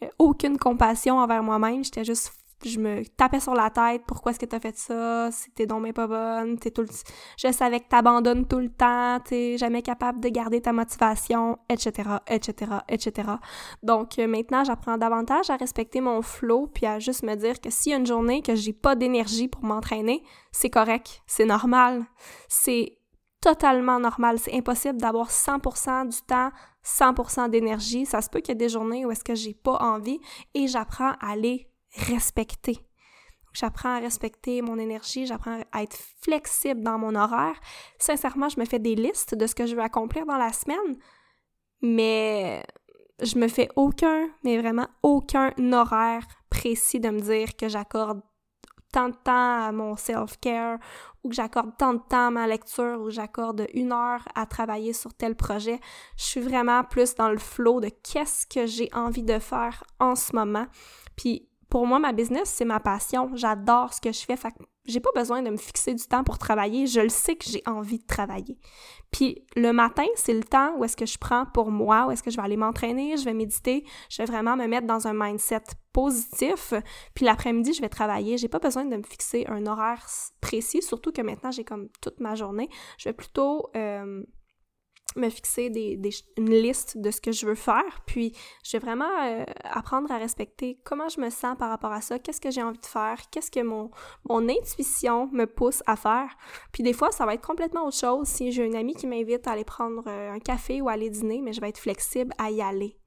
[0.03, 1.83] euh, aucune compassion envers moi-même.
[1.83, 2.31] J'étais juste
[2.65, 6.08] je me tapais sur la tête, pourquoi est-ce que t'as fait ça, t'es donc pas
[6.08, 6.88] bonne, t'es tout le...
[7.38, 12.10] je savais que t'abandonnes tout le temps, t'es jamais capable de garder ta motivation, etc.,
[12.28, 13.30] etc., etc.
[13.84, 17.70] Donc euh, maintenant, j'apprends davantage à respecter mon flow, puis à juste me dire que
[17.70, 22.06] s'il y a une journée que j'ai pas d'énergie pour m'entraîner, c'est correct, c'est normal,
[22.48, 22.98] c'est
[23.39, 26.50] totalement normal, c'est impossible d'avoir 100% du temps
[26.84, 29.78] 100% d'énergie, ça se peut qu'il y ait des journées où est-ce que j'ai pas
[29.82, 30.20] envie
[30.54, 32.79] et j'apprends à aller respecter.
[33.53, 37.60] J'apprends à respecter mon énergie, j'apprends à être flexible dans mon horaire.
[37.97, 40.97] Sincèrement, je me fais des listes de ce que je veux accomplir dans la semaine,
[41.81, 42.63] mais
[43.21, 48.21] je me fais aucun, mais vraiment aucun horaire précis de me dire que j'accorde
[48.91, 50.77] tant de temps à mon self-care
[51.23, 54.93] ou que j'accorde tant de temps à ma lecture ou j'accorde une heure à travailler
[54.93, 55.79] sur tel projet.
[56.15, 60.15] Je suis vraiment plus dans le flow de qu'est-ce que j'ai envie de faire en
[60.15, 60.67] ce moment.
[61.15, 63.30] Puis pour moi, ma business, c'est ma passion.
[63.34, 64.38] J'adore ce que je fais.
[64.38, 64.53] Fait
[64.86, 66.88] j'ai pas besoin de me fixer du temps pour travailler.
[66.88, 68.58] Je le sais que j'ai envie de travailler.
[69.12, 72.23] Puis le matin, c'est le temps où est-ce que je prends pour moi, où est-ce
[72.23, 75.13] que je vais aller m'entraîner, je vais méditer, je vais vraiment me mettre dans un
[75.13, 76.73] mindset positif.
[77.13, 78.38] Puis l'après-midi, je vais travailler.
[78.38, 80.06] J'ai pas besoin de me fixer un horaire
[80.39, 82.69] précis, surtout que maintenant, j'ai comme toute ma journée.
[82.97, 83.69] Je vais plutôt...
[83.75, 84.23] Euh,
[85.17, 85.99] me fixer des,
[86.38, 90.17] une liste de ce que je veux faire, puis je vais vraiment euh, apprendre à
[90.17, 93.17] respecter comment je me sens par rapport à ça, qu'est-ce que j'ai envie de faire,
[93.32, 93.91] qu'est-ce que mon,
[94.30, 96.30] mon intuition me pousse à faire.
[96.71, 99.47] Puis des fois, ça va être complètement autre chose si j'ai une amie qui m'invite
[99.47, 102.34] à aller prendre euh, un café ou à aller dîner, mais je vais être flexible
[102.38, 102.97] à y aller.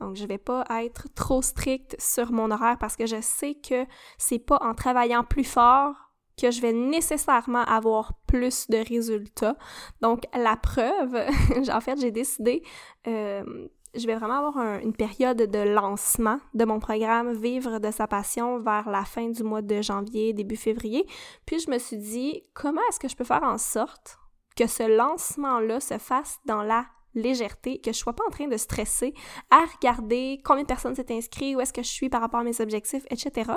[0.00, 3.84] Donc, je vais pas être trop stricte sur mon horaire parce que je sais que
[4.16, 6.09] c'est pas en travaillant plus fort
[6.40, 9.56] que je vais nécessairement avoir plus de résultats.
[10.00, 11.16] Donc, la preuve,
[11.72, 12.62] en fait, j'ai décidé,
[13.06, 13.42] euh,
[13.94, 18.58] je vais vraiment avoir une période de lancement de mon programme Vivre de sa passion
[18.60, 21.06] vers la fin du mois de janvier, début février.
[21.46, 24.18] Puis, je me suis dit, comment est-ce que je peux faire en sorte
[24.56, 28.56] que ce lancement-là se fasse dans la légèreté, que je sois pas en train de
[28.56, 29.14] stresser
[29.50, 32.44] à regarder combien de personnes s'est inscrit, où est-ce que je suis par rapport à
[32.44, 33.52] mes objectifs, etc.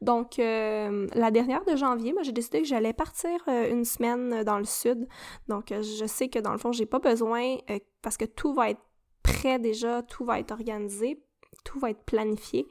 [0.00, 4.42] Donc, euh, la dernière de janvier, moi, j'ai décidé que j'allais partir euh, une semaine
[4.44, 5.08] dans le sud.
[5.48, 7.56] Donc, euh, je sais que dans le fond, j'ai pas besoin,
[8.02, 8.82] parce que tout va être
[9.22, 11.22] prêt déjà, tout va être organisé,
[11.64, 12.66] tout va être planifié.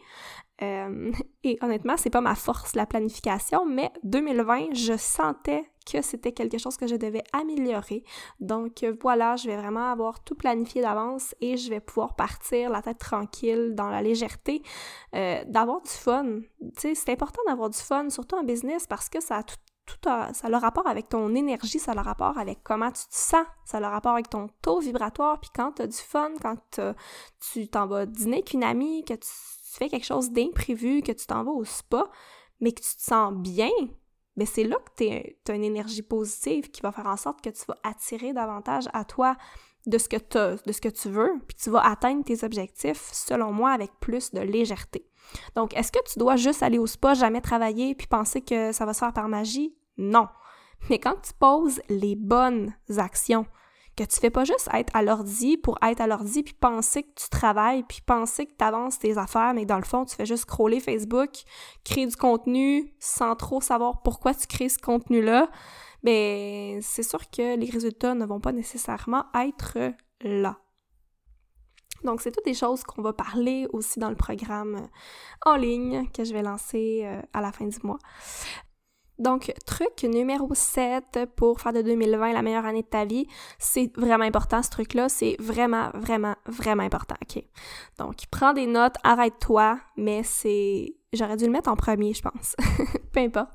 [1.44, 6.58] et honnêtement, c'est pas ma force, la planification, mais 2020, je sentais que c'était quelque
[6.58, 8.04] chose que je devais améliorer.
[8.40, 12.82] Donc voilà, je vais vraiment avoir tout planifié d'avance et je vais pouvoir partir la
[12.82, 14.62] tête tranquille, dans la légèreté,
[15.16, 16.40] euh, d'avoir du fun.
[16.60, 19.56] Tu sais, c'est important d'avoir du fun, surtout en business, parce que ça tout
[19.88, 23.08] tout ça a le rapport avec ton énergie, ça a le rapport avec comment tu
[23.08, 25.98] te sens, ça a le rapport avec ton taux vibratoire, puis quand tu as du
[25.98, 26.58] fun, quand
[27.40, 29.30] tu t'en vas dîner avec une amie, que tu
[29.64, 32.10] fais quelque chose d'imprévu, que tu t'en vas au spa,
[32.60, 33.70] mais que tu te sens bien,
[34.38, 37.50] mais c'est là que tu as une énergie positive qui va faire en sorte que
[37.50, 39.36] tu vas attirer davantage à toi
[39.88, 40.18] de ce que,
[40.66, 44.32] de ce que tu veux, puis tu vas atteindre tes objectifs, selon moi, avec plus
[44.32, 45.06] de légèreté.
[45.56, 48.86] Donc, est-ce que tu dois juste aller au spa, jamais travailler, puis penser que ça
[48.86, 49.76] va se faire par magie?
[49.98, 50.28] Non.
[50.90, 53.46] Mais quand tu poses les bonnes actions,
[53.98, 57.14] que tu fais pas juste être à l'ordi pour être à l'ordi puis penser que
[57.16, 60.26] tu travailles puis penser que tu avances tes affaires mais dans le fond tu fais
[60.26, 61.32] juste scroller Facebook,
[61.84, 65.50] créer du contenu sans trop savoir pourquoi tu crées ce contenu-là,
[66.04, 69.78] ben c'est sûr que les résultats ne vont pas nécessairement être
[70.22, 70.58] là.
[72.04, 74.88] Donc, c'est toutes des choses qu'on va parler aussi dans le programme
[75.46, 77.98] en ligne que je vais lancer euh, à la fin du mois.
[79.20, 83.92] Donc, truc numéro 7 pour faire de 2020 la meilleure année de ta vie, c'est
[83.98, 87.44] vraiment important ce truc-là, c'est vraiment, vraiment, vraiment important, ok?
[87.98, 90.94] Donc, prends des notes, arrête-toi, mais c'est...
[91.14, 92.56] J'aurais dû le mettre en premier, je pense.
[93.14, 93.52] Peu importe.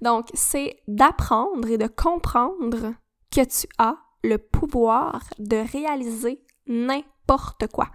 [0.00, 2.94] Donc, c'est d'apprendre et de comprendre
[3.34, 7.88] que tu as le pouvoir de réaliser n'importe quoi.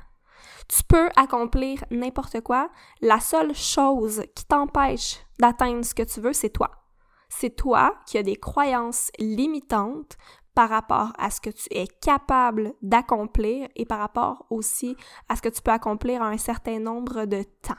[0.68, 2.70] Tu peux accomplir n'importe quoi.
[3.02, 6.72] La seule chose qui t'empêche d'atteindre ce que tu veux, c'est toi.
[7.30, 10.18] C'est toi qui as des croyances limitantes
[10.54, 14.96] par rapport à ce que tu es capable d'accomplir et par rapport aussi
[15.28, 17.74] à ce que tu peux accomplir à un certain nombre de temps.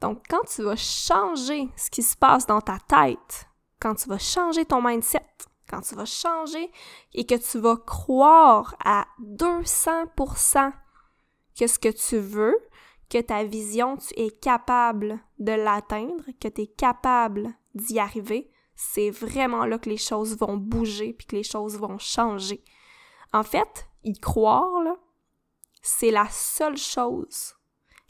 [0.00, 3.48] Donc, quand tu vas changer ce qui se passe dans ta tête,
[3.80, 5.24] quand tu vas changer ton mindset,
[5.68, 6.70] quand tu vas changer
[7.14, 10.72] et que tu vas croire à 200%
[11.58, 12.58] que ce que tu veux,
[13.08, 19.10] que ta vision, tu es capable de l'atteindre, que tu es capable d'y arriver, c'est
[19.10, 22.64] vraiment là que les choses vont bouger puis que les choses vont changer.
[23.32, 24.96] En fait, y croire,
[25.82, 27.54] c'est la seule chose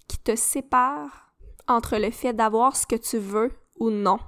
[0.09, 1.33] qui te sépare
[1.69, 4.19] entre le fait d'avoir ce que tu veux ou non.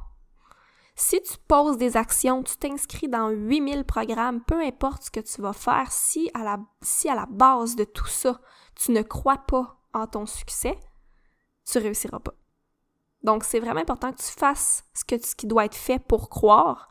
[0.97, 5.43] Si tu poses des actions, tu t'inscris dans 8000 programmes, peu importe ce que tu
[5.43, 8.41] vas faire, si à la, si à la base de tout ça,
[8.77, 10.79] tu ne crois pas en ton succès,
[11.69, 12.35] tu réussiras pas.
[13.25, 16.29] Donc, c'est vraiment important que tu fasses ce, que, ce qui doit être fait pour
[16.29, 16.89] croire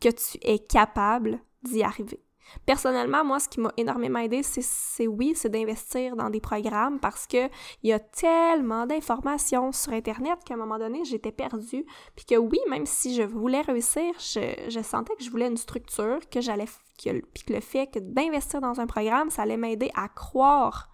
[0.00, 2.20] que tu es capable d'y arriver.
[2.64, 7.26] Personnellement, moi, ce qui m'a énormément aidé, c'est oui, c'est d'investir dans des programmes parce
[7.26, 7.48] que
[7.82, 11.84] il y a tellement d'informations sur Internet qu'à un moment donné, j'étais perdue.
[12.14, 16.20] Puis que oui, même si je voulais réussir, je, sentais que je voulais une structure,
[16.30, 16.66] que j'allais,
[16.96, 20.90] puis que le fait que d'investir dans un programme, ça allait m'aider à croire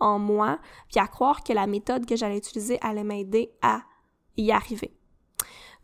[0.00, 0.58] en moi,
[0.90, 3.82] puis à croire que la méthode que j'allais utiliser allait m'aider à
[4.36, 4.96] y arriver.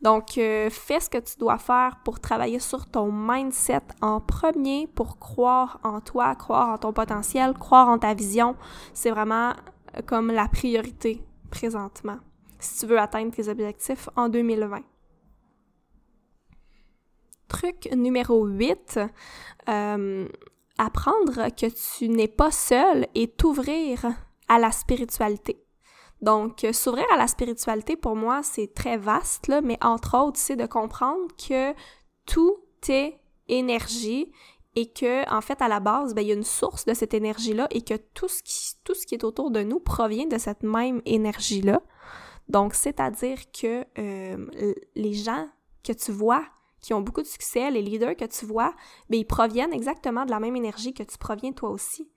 [0.03, 4.87] Donc, euh, fais ce que tu dois faire pour travailler sur ton mindset en premier,
[4.87, 8.57] pour croire en toi, croire en ton potentiel, croire en ta vision.
[8.93, 9.51] C'est vraiment
[9.97, 12.19] euh, comme la priorité présentement
[12.59, 14.83] si tu veux atteindre tes objectifs en 2020.
[17.49, 19.01] Truc numéro 8,
[19.69, 20.29] euh,
[20.79, 24.05] apprendre que tu n'es pas seul et t'ouvrir
[24.49, 25.66] à la spiritualité.
[26.23, 30.39] Donc, euh, s'ouvrir à la spiritualité, pour moi, c'est très vaste, là, mais entre autres,
[30.39, 31.75] c'est de comprendre que
[32.25, 32.57] tout
[32.89, 34.33] est énergie
[34.77, 37.15] et que, en fait, à la base, ben, il y a une source de cette
[37.15, 40.39] énergie-là et que tout ce, qui, tout ce qui est autour de nous provient de
[40.39, 41.81] cette même énergie-là.
[42.49, 45.49] Donc, c'est-à-dire que euh, les gens
[45.83, 46.45] que tu vois
[46.81, 48.75] qui ont beaucoup de succès, les leaders que tu vois,
[49.11, 52.09] ben, ils proviennent exactement de la même énergie que tu proviens toi aussi.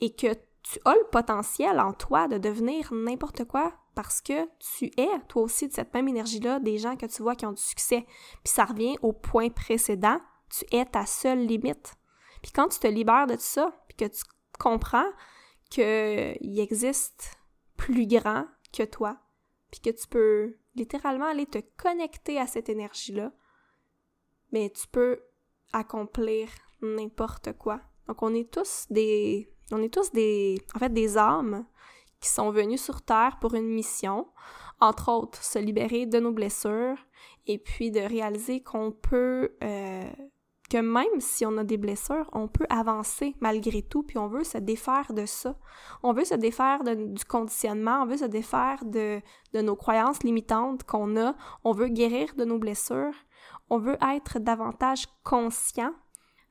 [0.00, 0.34] Et que
[0.64, 5.42] tu as le potentiel en toi de devenir n'importe quoi parce que tu es toi
[5.42, 8.06] aussi de cette même énergie-là des gens que tu vois qui ont du succès.
[8.42, 11.94] Puis ça revient au point précédent, tu es ta seule limite.
[12.42, 14.22] Puis quand tu te libères de ça, puis que tu
[14.58, 15.06] comprends
[15.70, 17.36] qu'il existe
[17.76, 19.18] plus grand que toi,
[19.70, 23.32] puis que tu peux littéralement aller te connecter à cette énergie-là,
[24.50, 25.20] mais tu peux
[25.72, 26.48] accomplir
[26.80, 27.80] n'importe quoi.
[28.06, 31.64] Donc on est tous des on est tous des, en fait, des âmes
[32.20, 34.26] qui sont venues sur Terre pour une mission,
[34.80, 36.98] entre autres se libérer de nos blessures
[37.46, 40.10] et puis de réaliser qu'on peut, euh,
[40.70, 44.44] que même si on a des blessures, on peut avancer malgré tout, puis on veut
[44.44, 45.56] se défaire de ça.
[46.02, 49.20] On veut se défaire du conditionnement, on veut se défaire de,
[49.52, 53.14] de nos croyances limitantes qu'on a, on veut guérir de nos blessures,
[53.70, 55.92] on veut être davantage conscient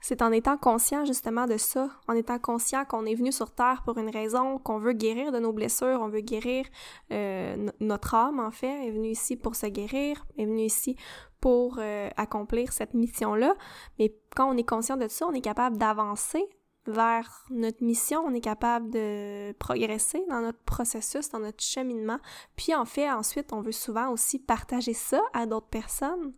[0.03, 3.83] c'est en étant conscient justement de ça, en étant conscient qu'on est venu sur Terre
[3.85, 6.65] pour une raison, qu'on veut guérir de nos blessures, on veut guérir
[7.11, 10.97] euh, notre âme en fait, est venu ici pour se guérir, est venu ici
[11.39, 13.55] pour euh, accomplir cette mission-là.
[13.97, 16.43] Mais quand on est conscient de ça, on est capable d'avancer
[16.85, 22.19] vers notre mission, on est capable de progresser dans notre processus, dans notre cheminement.
[22.57, 26.33] Puis en fait, ensuite, on veut souvent aussi partager ça à d'autres personnes.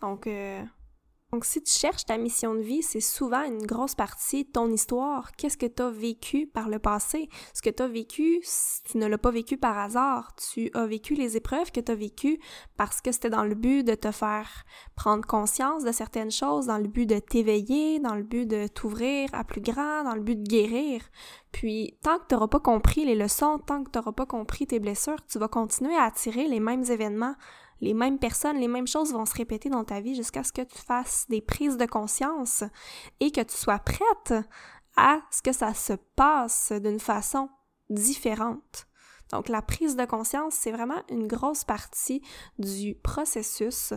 [0.00, 0.62] Donc, euh,
[1.32, 4.68] donc, si tu cherches ta mission de vie, c'est souvent une grosse partie de ton
[4.68, 5.30] histoire.
[5.36, 7.28] Qu'est-ce que tu as vécu par le passé?
[7.54, 8.40] Ce que tu as vécu,
[8.84, 10.34] tu ne l'as pas vécu par hasard.
[10.52, 12.40] Tu as vécu les épreuves que tu as vécues
[12.76, 14.64] parce que c'était dans le but de te faire
[14.96, 19.28] prendre conscience de certaines choses, dans le but de t'éveiller, dans le but de t'ouvrir
[19.32, 21.02] à plus grand, dans le but de guérir.
[21.52, 24.66] Puis, tant que tu n'auras pas compris les leçons, tant que tu n'auras pas compris
[24.66, 27.36] tes blessures, tu vas continuer à attirer les mêmes événements
[27.80, 30.62] les mêmes personnes, les mêmes choses vont se répéter dans ta vie jusqu'à ce que
[30.62, 32.64] tu fasses des prises de conscience
[33.20, 34.34] et que tu sois prête
[34.96, 37.48] à ce que ça se passe d'une façon
[37.88, 38.86] différente.
[39.30, 42.20] Donc la prise de conscience, c'est vraiment une grosse partie
[42.58, 43.94] du processus,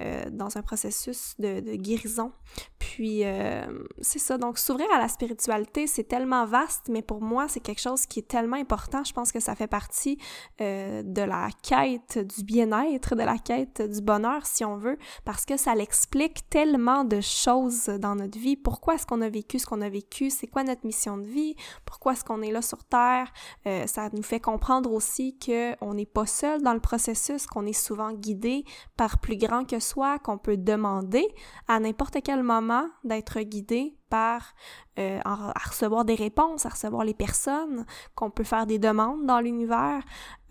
[0.00, 2.32] euh, dans un processus de, guérison.
[2.80, 3.66] Puis euh,
[4.00, 7.80] c'est ça, donc s'ouvrir à la spiritualité, c'est tellement vaste, mais pour moi, c'est quelque
[7.80, 9.04] chose qui est tellement important.
[9.04, 10.18] Je pense que ça fait partie
[10.62, 15.44] euh, de la quête du bien-être, de la quête du bonheur, si on veut, parce
[15.44, 18.56] que ça l'explique tellement de choses dans notre vie.
[18.56, 20.30] Pourquoi est-ce qu'on a vécu ce qu'on a vécu?
[20.30, 21.56] C'est quoi notre mission de vie?
[21.84, 23.30] Pourquoi est-ce qu'on est là sur Terre?
[23.86, 28.12] ça nous fait comprendre aussi qu'on n'est pas seul dans le processus, qu'on est souvent
[28.12, 28.64] guidé
[28.96, 31.26] par plus grand que soi, qu'on peut demander
[31.68, 32.69] à n'importe quel moment
[33.04, 34.54] d'être guidé par
[34.98, 39.40] euh, à recevoir des réponses, à recevoir les personnes, qu'on peut faire des demandes dans
[39.40, 40.02] l'univers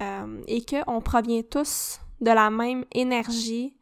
[0.02, 3.78] euh, et qu'on provient tous de la même énergie,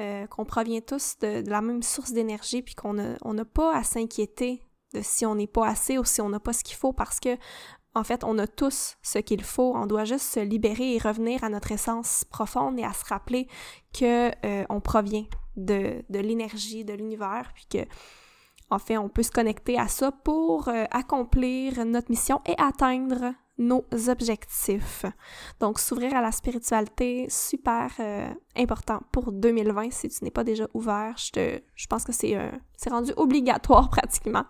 [0.00, 4.62] euh, qu'on provient tous de, la même source d'énergie, puis qu'on n'a pas à s'inquiéter
[4.94, 7.20] de si on n'est pas assez ou si on n'a pas ce qu'il faut parce
[7.20, 7.36] que
[7.94, 9.74] en fait, on a tous ce qu'il faut.
[9.74, 13.48] On doit juste se libérer et revenir à notre essence profonde et à se rappeler
[13.92, 15.26] que euh, on provient
[15.64, 17.88] de, l'énergie de l'univers, puis que
[18.72, 23.34] en fait, on peut se connecter à ça pour euh, accomplir notre mission et atteindre
[23.58, 25.04] nos objectifs.
[25.58, 29.90] Donc, s'ouvrir à la spiritualité, super euh, important pour 2020.
[29.90, 32.38] Si tu n'es pas déjà ouvert, je, pense que c'est
[32.88, 34.44] rendu obligatoire pratiquement.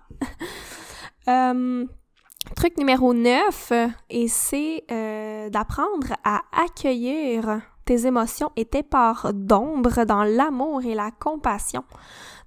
[2.56, 3.72] Truc numéro 9,
[4.08, 7.60] et c'est euh, d'apprendre à accueillir
[7.90, 11.82] tes émotions tes parts d'ombre dans l'amour et la compassion.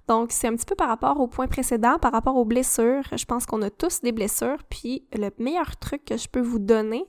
[0.08, 3.02] Donc, c'est un petit peu par rapport au point précédent, par rapport aux blessures.
[3.14, 6.58] Je pense qu'on a tous des blessures, puis le meilleur truc que je peux vous
[6.58, 7.04] donner,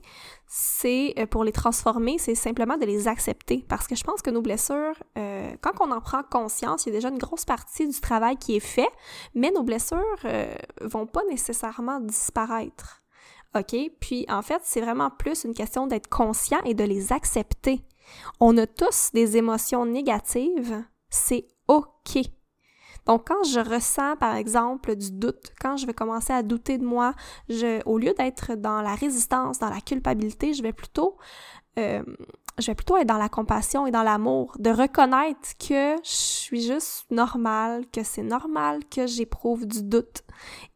[0.46, 3.64] c'est euh, pour les transformer, c'est simplement de les accepter.
[3.68, 6.92] Parce que je pense que nos blessures, euh, quand on en prend conscience, il y
[6.92, 8.90] a déjà une grosse partie du travail qui est fait,
[9.34, 13.02] mais nos blessures euh, vont pas nécessairement disparaître.
[13.56, 13.74] OK?
[14.00, 17.82] Puis en fait, c'est vraiment plus une question d'être conscient et de les accepter.
[18.40, 22.18] On a tous des émotions négatives, c'est OK.
[23.06, 26.84] Donc, quand je ressens, par exemple, du doute, quand je vais commencer à douter de
[26.84, 27.14] moi,
[27.48, 31.16] je, au lieu d'être dans la résistance, dans la culpabilité, je vais plutôt,
[31.78, 32.02] euh,
[32.58, 36.62] je vais plutôt être dans la compassion et dans l'amour, de reconnaître que je suis
[36.62, 40.22] juste normale, que c'est normal que j'éprouve du doute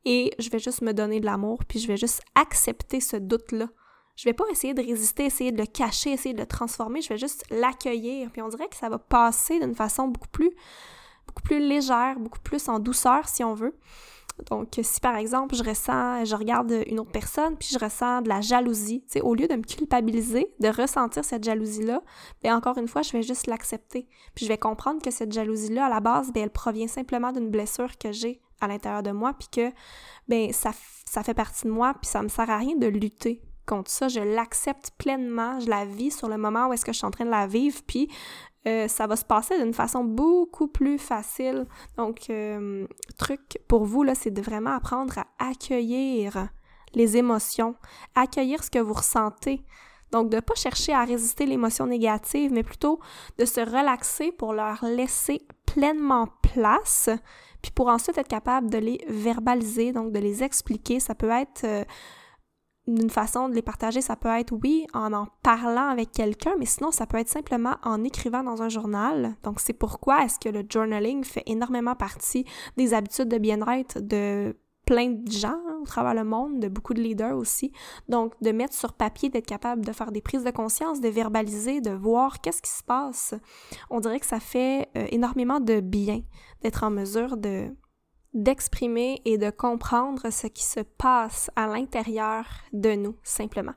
[0.04, 3.66] et je vais juste me donner de l'amour, puis je vais juste accepter ce doute-là.
[4.20, 7.08] Je vais pas essayer de résister, essayer de le cacher, essayer de le transformer, je
[7.08, 10.50] vais juste l'accueillir, puis on dirait que ça va passer d'une façon beaucoup plus
[11.26, 13.74] beaucoup plus légère, beaucoup plus en douceur si on veut.
[14.50, 18.28] Donc, si par exemple, je ressens, je regarde une autre personne, puis je ressens de
[18.28, 22.02] la jalousie, tu sais, au lieu de me culpabiliser, de ressentir cette jalousie-là,
[22.42, 24.06] bien encore une fois, je vais juste l'accepter.
[24.34, 27.48] Puis je vais comprendre que cette jalousie-là, à la base, bien, elle provient simplement d'une
[27.48, 29.72] blessure que j'ai à l'intérieur de moi, puis que,
[30.28, 30.72] bien, ça,
[31.06, 34.08] ça fait partie de moi, puis ça me sert à rien de lutter contre ça.
[34.08, 37.10] Je l'accepte pleinement, je la vis sur le moment où est-ce que je suis en
[37.10, 38.08] train de la vivre, puis
[38.66, 41.66] euh, ça va se passer d'une façon beaucoup plus facile.
[41.96, 42.86] Donc, euh,
[43.18, 46.48] truc pour vous, là, c'est de vraiment apprendre à accueillir
[46.94, 47.74] les émotions,
[48.14, 49.64] accueillir ce que vous ressentez.
[50.12, 53.00] Donc, de ne pas chercher à résister l'émotion négative, mais plutôt
[53.38, 57.08] de se relaxer pour leur laisser pleinement place,
[57.62, 61.00] puis pour ensuite être capable de les verbaliser, donc de les expliquer.
[61.00, 61.84] Ça peut être euh,
[62.94, 66.66] d'une façon de les partager, ça peut être, oui, en en parlant avec quelqu'un, mais
[66.66, 69.36] sinon, ça peut être simplement en écrivant dans un journal.
[69.42, 72.44] Donc, c'est pourquoi est-ce que le journaling fait énormément partie
[72.76, 74.56] des habitudes de bien-être de
[74.90, 77.70] plein de gens hein, au travers le monde, de beaucoup de leaders aussi.
[78.08, 81.80] Donc, de mettre sur papier, d'être capable de faire des prises de conscience, de verbaliser,
[81.80, 83.34] de voir qu'est-ce qui se passe.
[83.88, 86.22] On dirait que ça fait euh, énormément de bien
[86.62, 87.70] d'être en mesure de
[88.34, 93.74] d'exprimer et de comprendre ce qui se passe à l'intérieur de nous, simplement.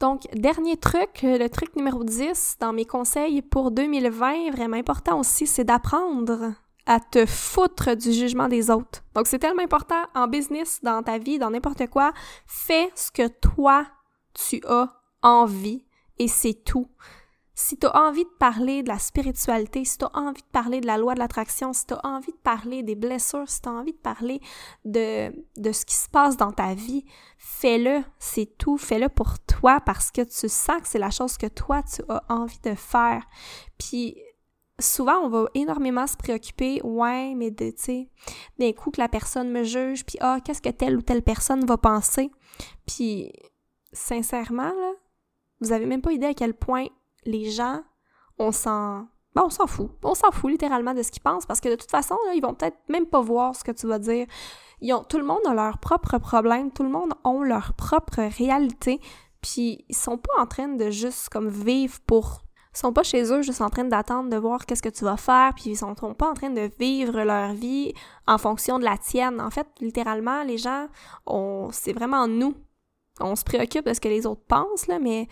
[0.00, 5.46] Donc, dernier truc, le truc numéro 10 dans mes conseils pour 2020, vraiment important aussi,
[5.46, 6.54] c'est d'apprendre
[6.86, 9.04] à te foutre du jugement des autres.
[9.14, 12.12] Donc, c'est tellement important en business, dans ta vie, dans n'importe quoi.
[12.46, 13.86] Fais ce que toi,
[14.32, 14.88] tu as
[15.22, 15.84] envie
[16.18, 16.88] et c'est tout.
[17.62, 20.80] Si tu as envie de parler de la spiritualité, si tu as envie de parler
[20.80, 23.68] de la loi de l'attraction, si tu as envie de parler des blessures, si tu
[23.68, 24.40] as envie de parler
[24.86, 25.30] de,
[25.70, 27.04] ce qui se passe dans ta vie,
[27.36, 31.48] fais-le, c'est tout, fais-le pour toi parce que tu sens que c'est la chose que
[31.48, 33.26] toi, tu as envie de faire.
[33.76, 34.16] Puis
[34.78, 38.08] souvent, on va énormément se préoccuper, ouais, mais tu sais,
[38.58, 41.66] d'un coup que la personne me juge, puis ah, qu'est-ce que telle ou telle personne
[41.66, 42.30] va penser?
[42.86, 43.30] Puis,
[43.92, 44.92] sincèrement, là,
[45.60, 46.86] vous avez même pas idée à quel point
[47.24, 47.82] les gens,
[48.38, 49.06] on s'en...
[49.34, 49.90] Ben, on s'en fout.
[50.02, 52.54] On s'en fout littéralement de ce qu'ils pensent parce que de toute façon, ils vont
[52.54, 54.26] peut-être même pas voir ce que tu vas dire.
[54.80, 58.22] Ils ont, tout le monde a leur propre problème, tout le monde a leur propre
[58.36, 59.00] réalité.
[59.40, 62.42] Puis ils sont pas en train de juste comme vivre pour
[62.72, 65.16] ils sont pas chez eux juste en train d'attendre de voir qu'est-ce que tu vas
[65.16, 67.92] faire, puis ils sont, sont pas en train de vivre leur vie
[68.28, 69.40] en fonction de la tienne.
[69.40, 70.86] En fait, littéralement, les gens,
[71.26, 72.54] on, c'est vraiment nous.
[73.18, 75.26] On se préoccupe de ce que les autres pensent, là, mais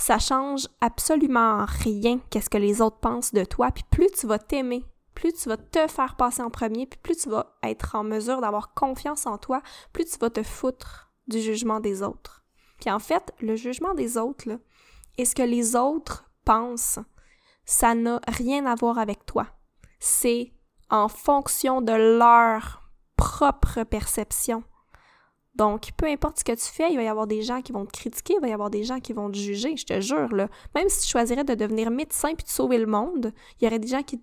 [0.00, 3.70] ça change absolument rien qu'est-ce que les autres pensent de toi.
[3.70, 4.82] Puis plus tu vas t'aimer,
[5.14, 8.40] plus tu vas te faire passer en premier, puis plus tu vas être en mesure
[8.40, 12.46] d'avoir confiance en toi, plus tu vas te foutre du jugement des autres.
[12.80, 14.56] Puis en fait, le jugement des autres, là,
[15.18, 16.98] est ce que les autres pense,
[17.66, 19.48] ça n'a rien à voir avec toi.
[19.98, 20.54] C'est
[20.88, 22.82] en fonction de leur
[23.16, 24.64] propre perception.
[25.56, 27.84] Donc, peu importe ce que tu fais, il va y avoir des gens qui vont
[27.84, 30.32] te critiquer, il va y avoir des gens qui vont te juger, je te jure,
[30.32, 30.48] là.
[30.76, 33.80] Même si tu choisirais de devenir médecin puis de sauver le monde, il y aurait
[33.80, 34.22] des gens qui,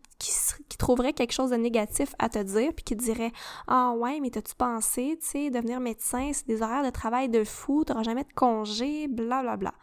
[0.79, 3.31] trouveraient quelque chose de négatif à te dire puis qui diraient
[3.67, 7.43] «Ah ouais, mais t'as-tu pensé, tu sais, devenir médecin, c'est des horaires de travail de
[7.43, 9.57] fou, t'auras jamais de congé, blablabla.
[9.57, 9.73] Bla, bla.»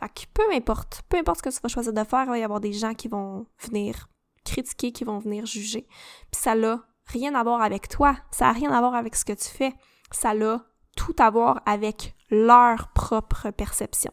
[0.00, 2.38] Fait que peu importe, peu importe ce que tu vas choisir de faire, il va
[2.38, 4.08] y avoir des gens qui vont venir
[4.44, 5.86] critiquer, qui vont venir juger.
[6.30, 9.24] Puis ça n'a rien à voir avec toi, ça n'a rien à voir avec ce
[9.24, 9.72] que tu fais,
[10.10, 10.64] ça l'a
[10.96, 14.12] tout avoir avec leur propre perception.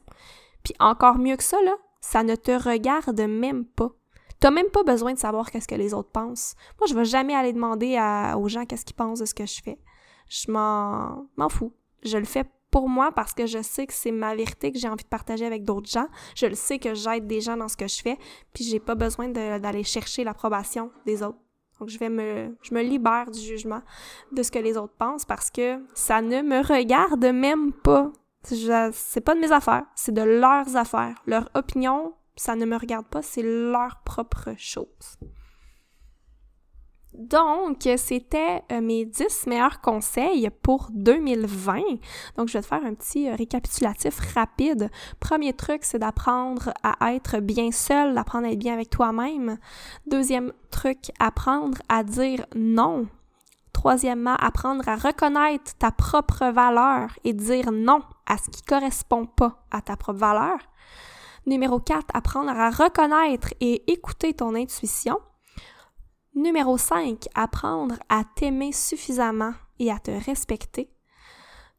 [0.64, 3.92] Puis encore mieux que ça, là, ça ne te regarde même pas.
[4.40, 6.56] T'as même pas besoin de savoir qu'est-ce que les autres pensent.
[6.80, 8.00] Moi, je vais jamais aller demander
[8.38, 9.78] aux gens qu'est-ce qu'ils pensent de ce que je fais.
[10.30, 11.74] Je m'en, m'en fous.
[12.04, 14.88] Je le fais pour moi parce que je sais que c'est ma vérité que j'ai
[14.88, 16.08] envie de partager avec d'autres gens.
[16.36, 18.18] Je le sais que j'aide des gens dans ce que je fais,
[18.54, 21.40] puis j'ai pas besoin d'aller chercher l'approbation des autres.
[21.80, 23.82] Donc, je vais me, je me libère du jugement
[24.32, 28.12] de ce que les autres pensent parce que ça ne me regarde même pas.
[28.44, 31.22] C'est pas de mes affaires, c'est de leurs affaires.
[31.26, 35.20] Leur opinion, ça ne me regarde pas, c'est leur propre chose.
[37.20, 41.82] Donc, c'était euh, mes 10 meilleurs conseils pour 2020.
[42.38, 44.90] Donc, je vais te faire un petit euh, récapitulatif rapide.
[45.20, 49.58] Premier truc, c'est d'apprendre à être bien seul, d'apprendre à être bien avec toi-même.
[50.08, 53.06] Deuxième truc, apprendre à dire non.
[53.74, 59.62] Troisièmement, apprendre à reconnaître ta propre valeur et dire non à ce qui correspond pas
[59.72, 60.58] à ta propre valeur.
[61.46, 65.20] Numéro 4, apprendre à reconnaître et écouter ton intuition.
[66.36, 70.90] Numéro 5, apprendre à t'aimer suffisamment et à te respecter.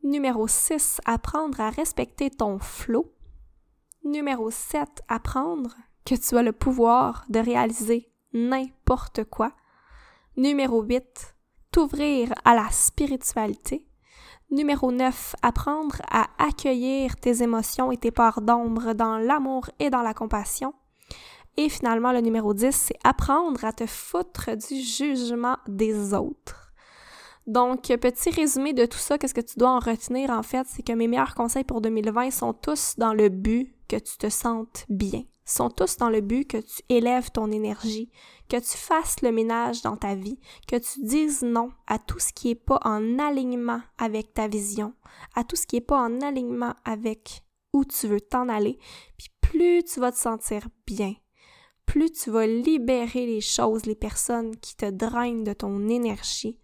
[0.02, 3.14] Numéro 6, apprendre à respecter ton flot.
[4.04, 9.52] Numéro 7, apprendre que tu as le pouvoir de réaliser n'importe quoi.
[10.36, 11.34] Numéro 8,
[11.70, 13.86] t'ouvrir à la spiritualité.
[14.50, 20.02] Numéro 9, apprendre à accueillir tes émotions et tes parts d'ombre dans l'amour et dans
[20.02, 20.74] la compassion.
[21.56, 26.70] Et finalement, le numéro 10, c'est apprendre à te foutre du jugement des autres.
[27.46, 30.82] Donc, petit résumé de tout ça, qu'est-ce que tu dois en retenir en fait, c'est
[30.82, 34.84] que mes meilleurs conseils pour 2020 sont tous dans le but que tu te sentes
[34.88, 38.10] bien, sont tous dans le but que tu élèves ton énergie,
[38.48, 40.38] que tu fasses le ménage dans ta vie,
[40.68, 44.94] que tu dises non à tout ce qui n'est pas en alignement avec ta vision,
[45.34, 47.42] à tout ce qui n'est pas en alignement avec
[47.72, 48.78] où tu veux t'en aller,
[49.16, 51.14] puis plus tu vas te sentir bien,
[51.90, 56.56] plus tu vas libérer les choses, les personnes qui te drainent de ton énergie,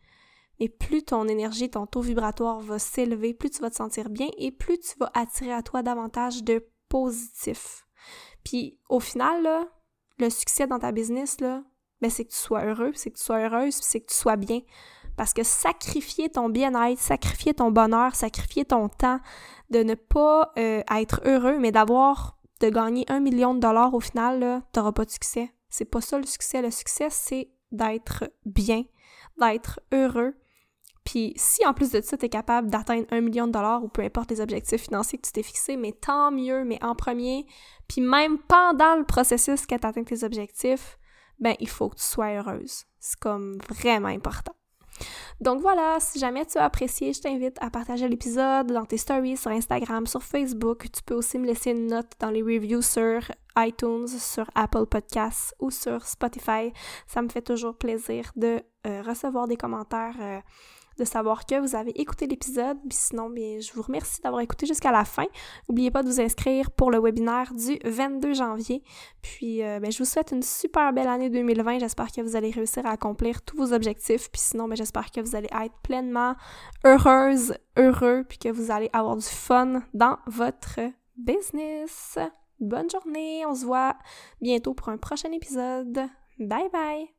[0.60, 4.28] et plus ton énergie, ton taux vibratoire va s'élever, plus tu vas te sentir bien
[4.38, 7.88] et plus tu vas attirer à toi davantage de positif.
[8.44, 9.66] Puis au final,
[10.18, 11.64] le succès dans ta business, ben,
[12.08, 14.60] c'est que tu sois heureux, c'est que tu sois heureuse, c'est que tu sois bien.
[15.16, 19.18] Parce que sacrifier ton bien-être, sacrifier ton bonheur, sacrifier ton temps,
[19.70, 24.00] de ne pas euh, être heureux, mais d'avoir de gagner un million de dollars au
[24.00, 25.50] final, tu n'auras pas de succès.
[25.68, 26.62] C'est pas ça le succès.
[26.62, 28.84] Le succès, c'est d'être bien,
[29.38, 30.34] d'être heureux.
[31.04, 33.88] Puis si en plus de ça, tu es capable d'atteindre un million de dollars ou
[33.88, 37.46] peu importe les objectifs financiers que tu t'es fixé, mais tant mieux, mais en premier,
[37.86, 40.98] puis même pendant le processus que tu atteins tes objectifs,
[41.38, 42.84] ben il faut que tu sois heureuse.
[42.98, 44.56] C'est comme vraiment important.
[45.40, 49.36] Donc voilà, si jamais tu as apprécié, je t'invite à partager l'épisode dans tes stories
[49.36, 50.86] sur Instagram, sur Facebook.
[50.92, 53.20] Tu peux aussi me laisser une note dans les reviews sur
[53.58, 56.72] iTunes, sur Apple Podcasts ou sur Spotify.
[57.06, 60.16] Ça me fait toujours plaisir de euh, recevoir des commentaires.
[60.20, 60.40] Euh,
[60.98, 62.78] de savoir que vous avez écouté l'épisode.
[62.88, 65.26] Puis sinon, bien, je vous remercie d'avoir écouté jusqu'à la fin.
[65.68, 68.82] N'oubliez pas de vous inscrire pour le webinaire du 22 janvier.
[69.22, 71.80] Puis, euh, ben, je vous souhaite une super belle année 2020.
[71.80, 74.30] J'espère que vous allez réussir à accomplir tous vos objectifs.
[74.30, 76.34] Puis sinon, ben, j'espère que vous allez être pleinement
[76.84, 80.80] heureuse, heureux, puis que vous allez avoir du fun dans votre
[81.16, 82.18] business.
[82.60, 83.96] Bonne journée, on se voit
[84.40, 86.08] bientôt pour un prochain épisode.
[86.38, 87.15] Bye bye!